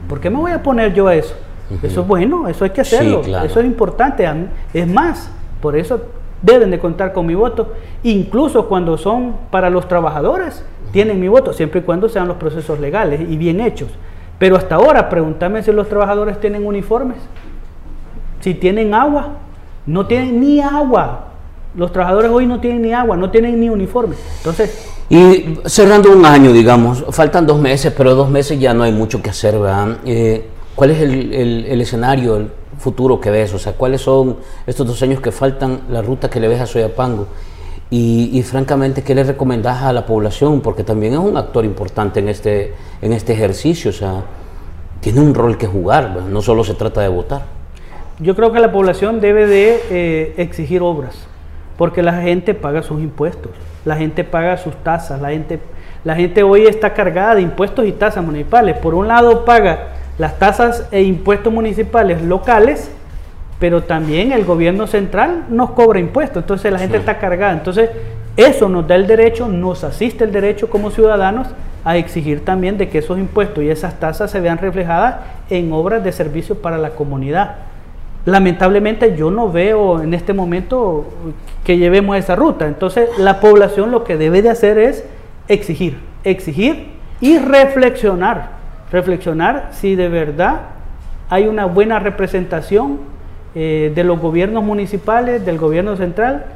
[0.07, 1.35] ¿Por qué me voy a poner yo a eso?
[1.83, 4.29] Eso es bueno, eso hay que hacerlo, eso es importante.
[4.75, 5.31] Es más,
[5.63, 6.01] por eso
[6.43, 7.73] deben de contar con mi voto,
[8.03, 12.81] incluso cuando son para los trabajadores, tienen mi voto, siempre y cuando sean los procesos
[12.81, 13.89] legales y bien hechos.
[14.39, 17.19] Pero hasta ahora, pregúntame si los trabajadores tienen uniformes,
[18.41, 19.35] si tienen agua,
[19.87, 21.27] no tienen ni agua.
[21.75, 24.17] Los trabajadores hoy no tienen ni agua, no tienen ni uniforme.
[24.39, 24.89] Entonces...
[25.09, 29.21] Y cerrando un año, digamos, faltan dos meses, pero dos meses ya no hay mucho
[29.21, 29.99] que hacer, ¿verdad?
[30.05, 32.51] Eh, ¿cuál es el, escenario, el
[32.81, 33.53] futuro que ves?
[33.55, 36.67] O sea, ¿cuáles son estos dos años que faltan, la ruta que le ves a
[36.67, 37.27] Soyapango?
[37.93, 40.61] Y, francamente, ¿qué le recomendás a la población?
[40.61, 42.73] Porque también es un actor importante en este,
[43.03, 44.23] en este ejercicio, o sea,
[45.01, 47.43] tiene un rol que jugar, no solo se trata de votar.
[48.21, 51.17] Yo creo que la población debe de eh, exigir obras,
[51.77, 53.51] porque la gente paga sus impuestos,
[53.85, 55.59] la gente paga sus tasas, la gente,
[56.05, 58.79] la gente hoy está cargada de impuestos y tasas municipales.
[58.79, 59.89] Por un lado paga
[60.21, 62.91] las tasas e impuestos municipales locales,
[63.59, 67.55] pero también el gobierno central nos cobra impuestos, entonces la gente está cargada.
[67.55, 67.89] Entonces,
[68.37, 71.49] eso nos da el derecho, nos asiste el derecho como ciudadanos
[71.87, 75.17] a exigir también de que esos impuestos y esas tasas se vean reflejadas
[75.49, 77.57] en obras de servicio para la comunidad.
[78.27, 81.07] Lamentablemente yo no veo en este momento
[81.65, 82.69] que llevemos esa ruta.
[82.69, 85.03] Entonces la población lo que debe de hacer es
[85.49, 86.89] exigir, exigir
[87.23, 88.60] y reflexionar.
[88.93, 90.61] Reflexionar si de verdad
[91.29, 92.99] hay una buena representación
[93.55, 96.47] eh, de los gobiernos municipales, del gobierno central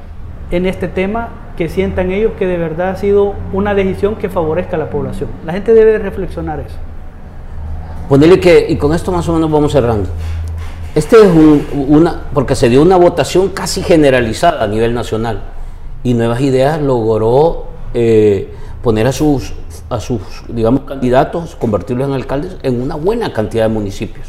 [0.50, 4.76] en este tema que sientan ellos que de verdad ha sido una decisión que favorezca
[4.76, 5.28] a la población.
[5.44, 6.76] La gente debe reflexionar eso.
[8.08, 10.08] Ponerle que, y con esto más o menos vamos cerrando.
[10.94, 11.28] Este es
[11.72, 15.42] una, porque se dio una votación casi generalizada a nivel nacional
[16.04, 19.54] y Nuevas Ideas logró eh, poner a sus,
[19.88, 24.26] a sus, digamos, candidatos, convertirlos en alcaldes en una buena cantidad de municipios.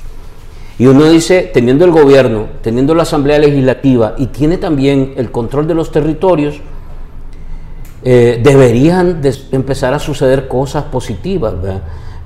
[0.77, 5.67] Y uno dice, teniendo el gobierno, teniendo la asamblea legislativa y tiene también el control
[5.67, 6.59] de los territorios,
[8.03, 11.53] eh, deberían empezar a suceder cosas positivas.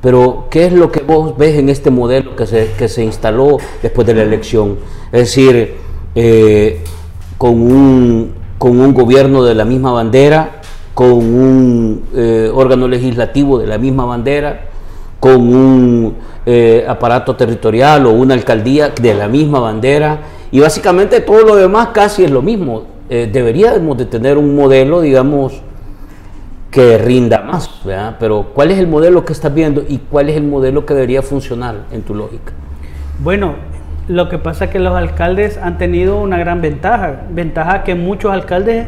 [0.02, 3.58] Pero, ¿qué es lo que vos ves en este modelo que se, que se instaló
[3.84, 4.80] después de la elección?
[5.12, 5.76] Es decir,
[6.16, 6.84] eh,
[7.38, 10.59] con, un, con un gobierno de la misma bandera,
[10.94, 14.62] con un eh, órgano legislativo de la misma bandera,
[15.20, 16.16] con un
[16.46, 20.20] eh, aparato territorial o una alcaldía de la misma bandera,
[20.52, 22.84] y básicamente todo lo demás casi es lo mismo.
[23.10, 25.62] deberíamos de tener un modelo, digamos,
[26.72, 28.18] que rinda más, ¿verdad?
[28.20, 31.22] Pero ¿cuál es el modelo que estás viendo y cuál es el modelo que debería
[31.22, 32.54] funcionar en tu lógica?
[33.20, 33.56] Bueno,
[34.08, 38.32] lo que pasa es que los alcaldes han tenido una gran ventaja, ventaja que muchos
[38.32, 38.88] alcaldes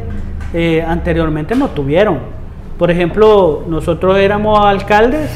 [0.53, 2.19] eh, anteriormente no tuvieron.
[2.77, 5.29] Por ejemplo, nosotros éramos alcaldes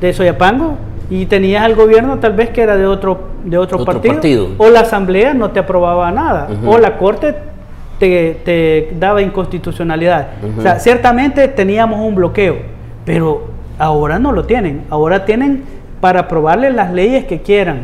[0.00, 0.76] de Soyapango
[1.10, 4.80] y tenías al gobierno tal vez que era de otro, de otro, partido, o la
[4.80, 7.34] asamblea no te aprobaba nada, o la corte
[7.98, 10.28] te, daba inconstitucionalidad.
[10.58, 12.56] O sea, ciertamente teníamos un bloqueo,
[13.04, 13.44] pero
[13.78, 14.84] ahora no lo tienen.
[14.90, 15.64] Ahora tienen
[16.02, 17.82] para aprobarle las leyes que quieran.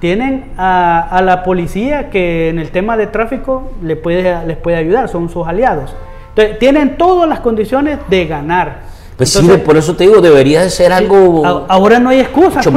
[0.00, 5.08] Tienen a, la policía que en el tema de tráfico le puede, les puede ayudar,
[5.08, 5.94] son sus aliados.
[6.30, 8.78] Entonces, tienen todas las condiciones de ganar.
[9.16, 11.46] Pues sí, por eso te digo, debería de ser algo...
[11.68, 12.60] Ahora no hay excusa.
[12.60, 12.74] Pues.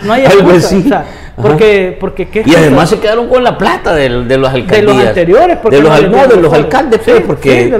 [0.06, 1.04] no hay excusa.
[1.36, 4.80] Porque, porque y además se quedaron con la plata de, de los alcaldías.
[4.80, 5.58] De los anteriores.
[5.62, 7.70] Porque de los, de los alcaldes, pues, porque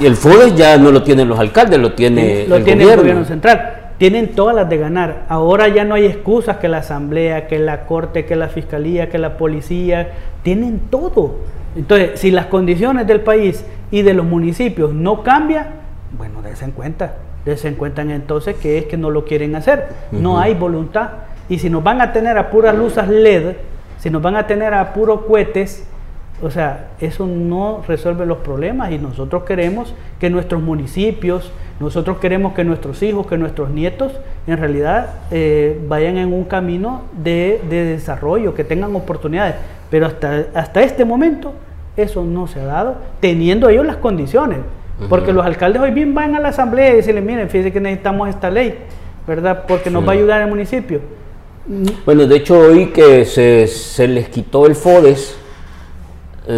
[0.00, 2.92] el FODES ya no lo tienen los alcaldes, lo tiene, lo el, tiene gobierno.
[2.92, 3.79] el gobierno central.
[4.00, 5.26] Tienen todas las de ganar.
[5.28, 9.18] Ahora ya no hay excusas que la asamblea, que la corte, que la fiscalía, que
[9.18, 10.12] la policía.
[10.42, 11.34] Tienen todo.
[11.76, 15.66] Entonces, si las condiciones del país y de los municipios no cambian,
[16.16, 17.16] bueno, dense en cuenta.
[17.44, 19.88] Dense en cuenta entonces que es que no lo quieren hacer.
[20.12, 21.10] No hay voluntad.
[21.50, 23.56] Y si nos van a tener a puras luces LED,
[23.98, 25.86] si nos van a tener a puros cohetes,
[26.42, 32.54] o sea, eso no resuelve los problemas y nosotros queremos que nuestros municipios, nosotros queremos
[32.54, 34.12] que nuestros hijos, que nuestros nietos
[34.46, 39.56] en realidad eh, vayan en un camino de, desarrollo, que tengan oportunidades.
[39.90, 41.52] Pero hasta, hasta este momento
[41.96, 44.58] eso no se ha dado, teniendo ellos las condiciones.
[45.08, 48.28] Porque los alcaldes hoy bien van a la asamblea y dicen, miren, fíjense que necesitamos
[48.28, 48.78] esta ley,
[49.26, 49.64] ¿verdad?
[49.66, 51.00] Porque nos va a ayudar el municipio
[52.04, 55.36] bueno, de hecho hoy que se, les quitó el FODES,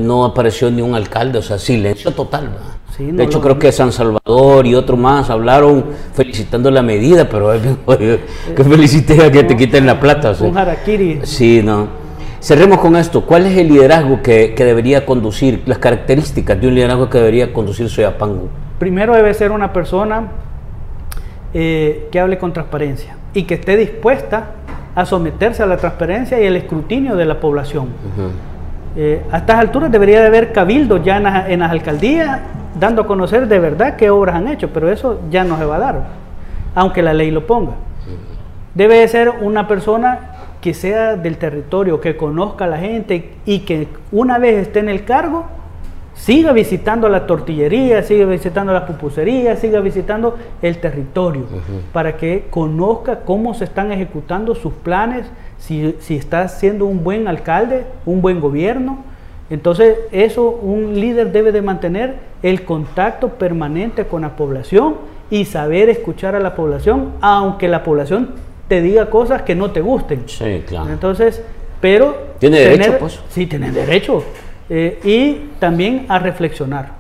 [0.01, 2.51] no apareció ni un alcalde, o sea, silencio total.
[2.99, 5.84] de hecho creo que San Salvador y otro más hablaron
[6.14, 7.53] felicitando la medida, pero
[7.86, 10.34] que felicité a que te quiten la plata.
[10.40, 11.20] Un harakiri.
[11.24, 12.03] Sí, no.
[12.40, 13.24] Cerremos con esto.
[13.24, 17.88] ¿Cuál es el liderazgo que, debería conducir, las características de un liderazgo que debería conducir
[17.88, 18.49] Soyapango?
[18.80, 20.28] Primero debe ser una persona
[21.55, 24.55] eh, que hable con transparencia y que esté dispuesta
[24.97, 27.88] a someterse a la transparencia y el escrutinio de la población.
[28.95, 31.16] Eh, a estas alturas debería de haber cabildos ya
[31.49, 32.40] en, las alcaldías
[32.78, 35.76] dando a conocer de verdad qué obras han hecho, pero eso ya no se va
[35.76, 36.03] a dar,
[36.74, 37.72] aunque la ley lo ponga.
[38.74, 40.18] Debe de ser una persona
[40.61, 44.88] que sea del territorio, que conozca a la gente y que una vez esté en
[44.88, 45.47] el cargo,
[46.22, 51.46] siga visitando la tortillería, siga visitando las pupuserías, siga visitando el territorio,
[51.92, 55.26] para que conozca cómo se están ejecutando sus planes,
[55.58, 58.98] si, si está siendo un buen alcalde, un buen gobierno.
[59.50, 62.14] Entonces, eso un líder debe de mantener
[62.44, 64.94] el contacto permanente con la población
[65.28, 68.30] y saber escuchar a la población, aunque la población
[68.68, 70.22] te diga cosas que no te gusten.
[70.26, 70.92] Sí, claro.
[70.92, 71.42] Entonces,
[71.80, 72.16] pero...
[72.38, 73.18] Tiene derecho, pues.
[73.28, 74.22] Sí, tiene derecho.
[74.74, 76.92] Eh, y también a reflexionar,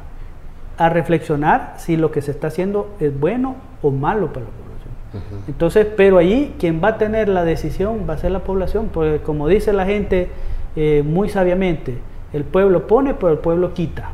[0.76, 5.44] a reflexionar si lo que se está haciendo es bueno o malo para la población.
[5.48, 9.20] Entonces, pero ahí quien va a tener la decisión va a ser la población, porque
[9.20, 10.28] como dice la gente
[10.76, 11.96] eh, muy sabiamente,
[12.34, 14.10] el pueblo pone, pero el pueblo quita.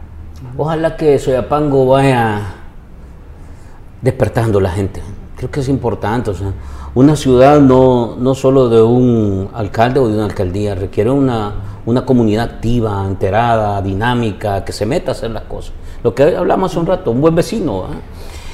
[0.56, 2.42] Ojalá que Soyapango vaya
[4.00, 5.02] despertando la gente.
[5.36, 6.30] Creo que es importante.
[6.30, 6.52] O sea,
[6.94, 11.54] una ciudad no, no solo de un alcalde o de una alcaldía, requiere una,
[11.88, 15.72] una comunidad activa, enterada, dinámica, que se meta a hacer las cosas.
[16.04, 17.86] Lo que hablamos hace un rato, un buen vecino.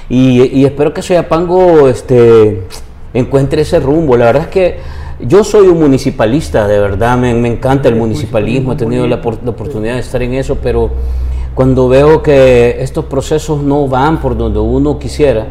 [0.09, 2.69] Y, espero que Soyapango este,
[3.13, 4.17] encuentre ese rumbo.
[4.17, 4.79] La verdad es que
[5.21, 9.95] yo soy un municipalista, de verdad, me, encanta el municipalismo, he tenido la, la, oportunidad
[9.95, 10.91] de estar en eso, pero
[11.57, 15.47] cuando veo que estos procesos no van por donde uno quisiera,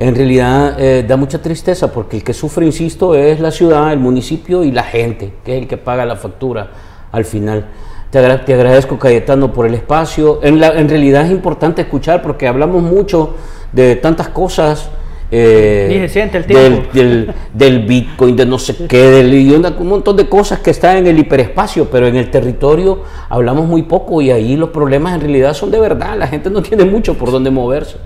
[0.00, 3.98] en realidad eh, da mucha tristeza porque el que sufre, insisto, es la ciudad, el
[3.98, 6.70] municipio y la gente, que es el que paga la factura
[7.12, 7.66] al final.
[8.10, 10.38] Te, agradezco, Cayetano, por el espacio.
[10.42, 13.34] En, la, en realidad es importante escuchar porque hablamos mucho
[13.72, 14.88] de tantas cosas.
[15.30, 16.08] Eh,
[16.46, 20.98] del, del, del, Bitcoin, de no sé qué, del, un montón de cosas que están
[20.98, 25.22] en el hiperespacio, pero en el territorio hablamos muy poco y ahí los problemas en
[25.22, 26.16] realidad son de verdad.
[26.16, 27.96] La gente no tiene mucho por dónde moverse.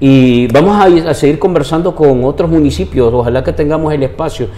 [0.00, 4.48] Y vamos a, seguir conversando con otros municipios, ojalá que tengamos el espacio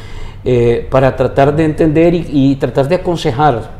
[0.44, 3.70] eh, para tratar de entender y, tratar de aconsejar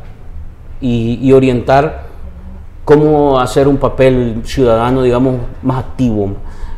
[0.79, 2.05] y, orientar
[2.83, 6.35] cómo hacer un papel ciudadano, digamos, más activo,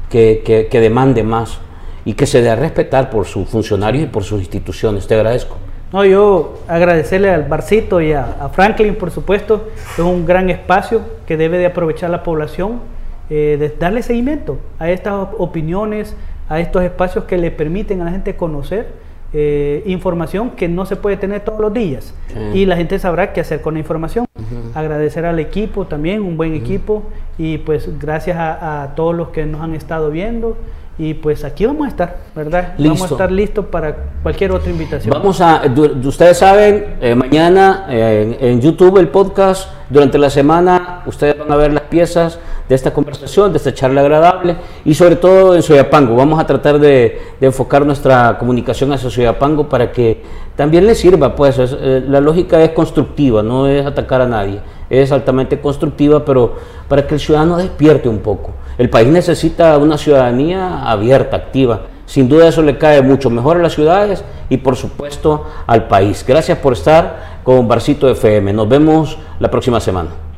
[0.10, 1.60] que, demande más
[2.04, 5.08] y que se dé a respetar por sus funcionarios y por sus instituciones.
[5.08, 5.56] Te agradezco.
[5.94, 11.02] No, yo agradecerle al Barcito y a, a Franklin, por supuesto, es un gran espacio
[11.26, 12.82] que debe de aprovechar la población
[13.30, 16.16] eh, de darle seguimiento a estas opiniones,
[16.50, 19.04] a estos espacios que le permiten a la gente conocer
[19.36, 22.14] eh, información que no se puede tener todos los días.
[22.54, 24.28] Y la gente sabrá qué hacer con la información.
[24.76, 27.04] Agradecer al equipo también, un buen equipo.
[27.40, 30.56] Y pues gracias a, todos los que nos han estado viendo.
[31.00, 32.76] Y pues aquí vamos a estar, ¿verdad?
[32.78, 35.12] Vamos a estar listos para cualquier otra invitación.
[35.12, 35.64] Vamos a,
[36.04, 41.74] ustedes saben, eh, mañana en YouTube el podcast, durante la semana ustedes van a ver
[41.74, 42.40] las piezas
[42.74, 46.16] de esta conversación, de esta charla agradable y sobre todo en Soyapango.
[46.16, 50.24] Vamos a tratar de, enfocar nuestra comunicación hacia Soyapango para que
[50.56, 54.60] también le sirva, pues eh, la lógica es constructiva, no es atacar a nadie,
[54.90, 56.56] es altamente constructiva, pero
[56.88, 58.50] para que el ciudadano despierte un poco.
[58.80, 61.82] El país necesita una ciudadanía abierta, activa.
[62.08, 66.26] Sin duda eso le cae mucho mejor a las ciudades y por supuesto al país.
[66.28, 68.52] Gracias por estar con Barcito FM.
[68.52, 70.33] Nos vemos la próxima semana.